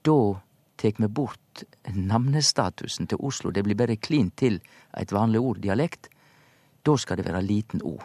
da 0.03 0.43
tek 0.81 0.99
vi 0.99 1.09
bort 1.09 1.65
namnestatusen 1.95 3.09
til 3.11 3.21
Oslo. 3.23 3.51
Det 3.51 3.65
blir 3.65 3.79
bare 3.79 3.97
klint 3.97 4.37
til 4.37 4.61
eit 4.99 5.13
vanlig 5.13 5.41
ord, 5.41 5.61
dialekt. 5.63 6.09
Da 6.83 6.97
skal 6.99 7.21
det 7.21 7.27
være 7.29 7.45
liten 7.47 7.83
O. 7.87 7.99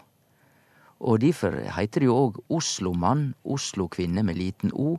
Og 0.99 1.21
difor 1.21 1.53
heiter 1.75 2.01
det 2.01 2.09
jo 2.09 2.17
òg 2.17 2.41
Oslomann, 2.53 3.33
Oslo-kvinne 3.45 4.23
med 4.25 4.37
liten 4.37 4.73
O, 4.73 4.97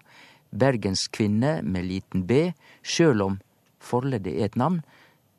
Bergenskvinne 0.50 1.58
med 1.62 1.84
liten 1.84 2.24
B, 2.26 2.52
sjøl 2.82 3.22
om 3.22 3.40
forleddet 3.82 4.38
er 4.38 4.48
et 4.48 4.56
navn. 4.56 4.80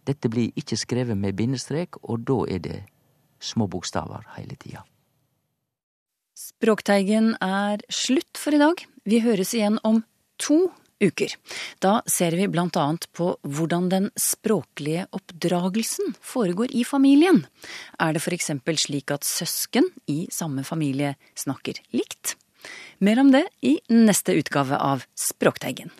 Dette 0.07 0.29
blir 0.29 0.53
ikke 0.59 0.77
skrevet 0.77 1.17
med 1.17 1.35
bindestrek, 1.39 1.97
og 2.03 2.27
da 2.27 2.43
er 2.47 2.63
det 2.63 2.79
små 3.39 3.67
bokstaver 3.71 4.27
hele 4.35 4.55
tida. 4.59 4.83
Språkteigen 6.39 7.33
er 7.43 7.81
slutt 7.91 8.39
for 8.39 8.55
i 8.55 8.61
dag. 8.61 8.83
Vi 9.03 9.19
høres 9.23 9.53
igjen 9.55 9.79
om 9.83 10.03
to 10.39 10.69
uker. 11.03 11.35
Da 11.79 11.99
ser 12.09 12.35
vi 12.37 12.47
annet 12.79 13.07
på 13.15 13.31
hvordan 13.43 13.89
den 13.91 14.09
språklige 14.19 15.07
oppdragelsen 15.15 16.13
foregår 16.21 16.75
i 16.75 16.83
familien. 16.87 17.45
Er 17.99 18.13
det 18.15 18.23
eksempel 18.35 18.79
slik 18.79 19.11
at 19.15 19.27
søsken 19.27 19.89
i 20.07 20.25
samme 20.31 20.65
familie 20.67 21.15
snakker 21.35 21.81
likt? 21.95 22.35
Mer 22.99 23.21
om 23.21 23.31
det 23.31 23.45
i 23.63 23.77
neste 23.93 24.35
utgave 24.35 24.75
av 24.75 25.05
Språkteigen. 25.15 25.93